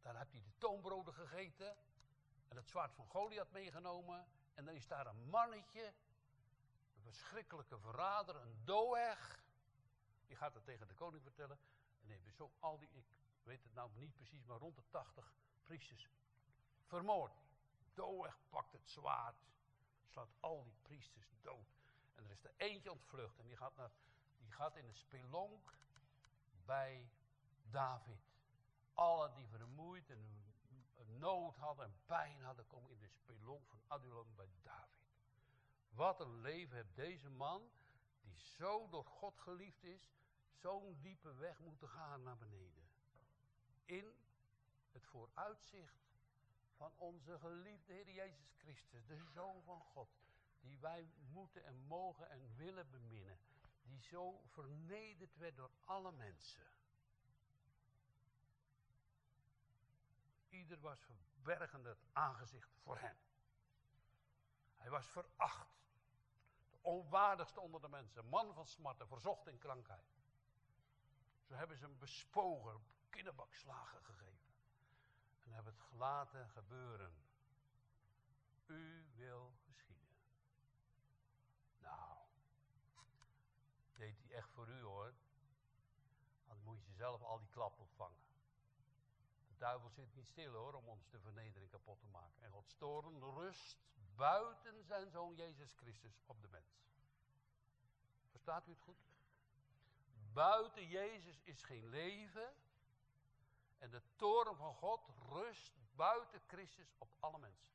daar 0.00 0.16
heeft 0.16 0.33
hij 0.33 0.42
de 0.42 0.59
toonbroden 0.59 1.14
gegeten 1.14 1.77
en 2.48 2.57
het 2.57 2.68
zwaard 2.68 2.94
van 2.94 3.09
Goliath 3.09 3.50
meegenomen. 3.50 4.27
En 4.55 4.64
dan 4.64 4.74
is 4.74 4.87
daar 4.87 5.07
een 5.07 5.29
mannetje, 5.29 5.94
een 6.94 7.03
verschrikkelijke 7.03 7.79
verrader, 7.79 8.37
een 8.37 8.64
doeg. 8.64 9.42
Die 10.27 10.37
gaat 10.37 10.55
het 10.55 10.64
tegen 10.64 10.88
de 10.88 10.94
koning 10.94 11.22
vertellen. 11.22 11.59
En 12.00 12.09
heeft 12.09 12.37
zo 12.37 12.53
al 12.59 12.79
die, 12.79 12.88
ik 12.92 13.05
weet 13.42 13.62
het 13.62 13.74
nou 13.74 13.90
niet 13.94 14.14
precies, 14.14 14.44
maar 14.44 14.59
rond 14.59 14.77
de 14.77 14.83
80 14.90 15.33
priesters 15.64 16.09
vermoord. 16.87 17.33
Doeg 17.94 18.38
pakt 18.50 18.72
het 18.72 18.88
zwaard 18.88 19.37
slaat 20.14 20.35
al 20.40 20.64
die 20.64 20.77
priesters 20.83 21.35
dood. 21.40 21.77
En 22.14 22.24
er 22.24 22.31
is 22.31 22.44
er 22.44 22.55
eentje 22.57 22.92
ontvlucht 22.92 23.38
en 23.38 23.46
die 23.46 23.57
gaat, 23.57 23.77
naar, 23.77 23.90
die 24.38 24.53
gaat 24.53 24.77
in 24.77 24.87
de 24.87 24.92
spelonk 24.92 25.74
bij 26.64 27.11
David. 27.70 28.33
Alle 28.94 29.33
die 29.33 29.46
vermoeid 29.46 30.11
en 30.11 30.44
nood 31.18 31.57
hadden 31.57 31.85
en 31.85 31.96
pijn 32.07 32.42
hadden, 32.42 32.66
komen 32.66 32.92
in 32.92 33.00
de 33.00 33.09
spelonk 33.09 33.66
van 33.66 33.83
Adullam 33.87 34.35
bij 34.35 34.50
David. 34.62 35.03
Wat 35.90 36.20
een 36.20 36.40
leven 36.40 36.77
heeft 36.77 36.94
deze 36.94 37.31
man, 37.31 37.70
die 38.20 38.38
zo 38.38 38.88
door 38.88 39.05
God 39.05 39.38
geliefd 39.38 39.85
is, 39.85 40.12
zo'n 40.50 40.98
diepe 41.00 41.35
weg 41.35 41.61
moeten 41.61 41.88
gaan 41.88 42.22
naar 42.22 42.37
beneden. 42.37 42.88
In 43.85 44.14
het 44.94 45.07
vooruitzicht 45.07 46.12
van 46.76 46.92
onze 46.96 47.38
geliefde 47.38 47.92
Heer 47.92 48.11
Jezus 48.11 48.54
Christus, 48.56 49.06
de 49.06 49.16
Zoon 49.16 49.62
van 49.62 49.81
God, 49.81 50.08
die 50.60 50.79
wij 50.79 51.10
moeten 51.33 51.64
en 51.64 51.87
mogen 51.87 52.31
en 52.31 52.56
willen 52.56 52.90
beminnen, 52.90 53.38
die 53.83 54.00
zo 54.00 54.42
vernederd 54.46 55.37
werd 55.37 55.56
door 55.56 55.71
alle 55.85 56.12
mensen. 56.12 56.66
Ieder 60.48 60.81
was 60.81 61.00
verbergende 61.00 61.88
het 61.88 62.04
aangezicht 62.12 62.71
voor 62.83 62.98
hem. 62.98 63.16
Hij 64.77 64.90
was 64.90 65.06
veracht. 65.06 65.83
De 66.71 66.79
onwaardigste 66.83 67.60
onder 67.60 67.81
de 67.81 67.88
mensen. 67.88 68.29
Man 68.29 68.54
van 68.54 68.66
smarten, 68.66 69.08
verzocht 69.08 69.46
in 69.46 69.58
krankheid. 69.58 70.23
Zo 71.42 71.54
hebben 71.54 71.77
ze 71.77 71.85
hem 71.85 71.98
bespogen, 71.98 72.85
kinderbakslagen 73.10 74.04
gegeven 74.04 74.33
en 75.45 75.53
heb 75.53 75.65
het 75.65 75.81
gelaten 75.81 76.49
gebeuren. 76.49 77.13
U 78.67 79.07
wil 79.15 79.53
geschieden. 79.67 80.09
Nou, 81.81 82.19
deed 83.95 84.19
hij 84.19 84.37
echt 84.37 84.51
voor 84.51 84.69
u 84.69 84.81
hoor. 84.81 85.15
Dan 86.47 86.59
moet 86.63 86.85
je 86.85 86.92
zelf 86.92 87.23
al 87.23 87.38
die 87.38 87.49
klap 87.49 87.79
opvangen. 87.79 88.23
De 89.47 89.57
duivel 89.57 89.90
zit 89.90 90.15
niet 90.15 90.29
stil 90.29 90.53
hoor, 90.53 90.75
om 90.75 90.88
ons 90.88 91.09
de 91.11 91.21
vernedering 91.21 91.71
kapot 91.71 92.01
te 92.01 92.07
maken. 92.07 92.42
En 92.42 92.51
God 92.51 92.69
storen 92.69 93.21
rust 93.21 93.79
buiten 94.17 94.85
zijn 94.85 95.11
zoon 95.11 95.35
Jezus 95.35 95.73
Christus 95.73 96.21
op 96.27 96.40
de 96.42 96.49
mens. 96.49 96.83
Verstaat 98.31 98.67
u 98.67 98.71
het 98.71 98.81
goed? 98.81 99.13
buiten 100.35 100.87
Jezus 100.87 101.42
is 101.42 101.63
geen 101.63 101.88
leven. 101.88 102.55
En 103.85 103.90
de 103.90 104.02
toren 104.16 104.56
van 104.56 104.74
God 104.74 105.08
rust 105.28 105.72
buiten 105.94 106.40
Christus 106.46 106.94
op 106.98 107.08
alle 107.20 107.38
mensen. 107.38 107.74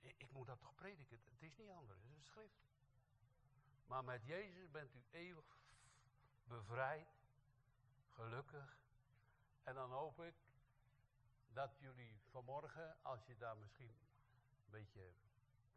Ik 0.00 0.30
moet 0.30 0.46
dat 0.46 0.60
toch 0.60 0.74
prediken? 0.74 1.20
Het 1.30 1.42
is 1.42 1.56
niet 1.56 1.70
anders, 1.70 2.02
het 2.02 2.16
is 2.16 2.24
schrift. 2.24 2.66
Maar 3.86 4.04
met 4.04 4.24
Jezus 4.24 4.70
bent 4.70 4.94
u 4.94 5.06
eeuwig 5.10 5.62
bevrijd, 6.44 7.08
gelukkig. 8.08 8.78
En 9.62 9.74
dan 9.74 9.90
hoop 9.90 10.20
ik 10.20 10.34
dat 11.48 11.78
jullie 11.78 12.20
vanmorgen, 12.30 12.96
als 13.02 13.26
je 13.26 13.36
daar 13.36 13.56
misschien 13.56 13.88
een 14.64 14.70
beetje 14.70 15.12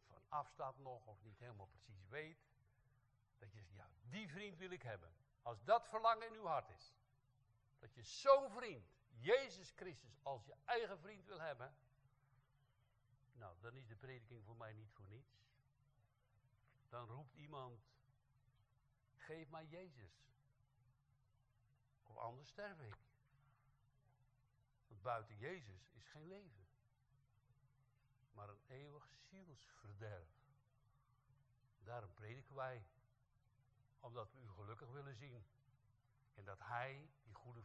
van 0.08 0.22
afstaat 0.28 0.78
nog, 0.78 1.06
of 1.06 1.22
niet 1.22 1.40
helemaal 1.40 1.68
precies 1.68 2.08
weet, 2.08 2.40
dat 3.38 3.52
je 3.52 3.58
zegt, 3.58 3.74
ja, 3.74 3.90
die 4.02 4.30
vriend 4.30 4.58
wil 4.58 4.72
ik 4.72 4.82
hebben. 4.82 5.14
Als 5.42 5.64
dat 5.64 5.88
verlangen 5.88 6.28
in 6.28 6.34
uw 6.34 6.46
hart 6.46 6.70
is, 6.70 6.94
dat 7.80 7.94
je 7.94 8.04
zo'n 8.04 8.52
vriend, 8.52 9.01
Jezus 9.22 9.72
Christus, 9.76 10.20
als 10.24 10.46
je 10.46 10.56
eigen 10.66 11.00
vriend 11.00 11.26
wil 11.26 11.40
hebben, 11.40 11.76
nou, 13.34 13.56
dan 13.60 13.76
is 13.76 13.88
de 13.88 13.96
prediking 13.96 14.44
voor 14.44 14.58
mij 14.58 14.74
niet 14.74 14.92
voor 14.92 15.06
niets. 15.06 15.40
Dan 16.90 17.08
roept 17.08 17.36
iemand, 17.36 17.82
geef 19.16 19.50
mij 19.50 19.66
Jezus. 19.66 20.12
Of 22.04 22.18
anders 22.18 22.50
sterf 22.50 22.80
ik. 22.80 22.98
Want 24.88 25.02
buiten 25.02 25.38
Jezus 25.38 25.90
is 25.92 26.04
geen 26.04 26.28
leven. 26.28 26.68
Maar 28.32 28.50
een 28.50 28.64
eeuwig 28.68 29.10
zielsverderf. 29.30 30.30
Daarom 31.84 32.14
prediken 32.14 32.56
wij. 32.56 32.86
Omdat 34.00 34.32
we 34.32 34.40
u 34.40 34.50
gelukkig 34.50 34.90
willen 34.90 35.16
zien. 35.16 35.46
En 36.34 36.46
dat 36.46 36.60
Hij, 36.60 37.10
die 37.24 37.34
goede 37.34 37.62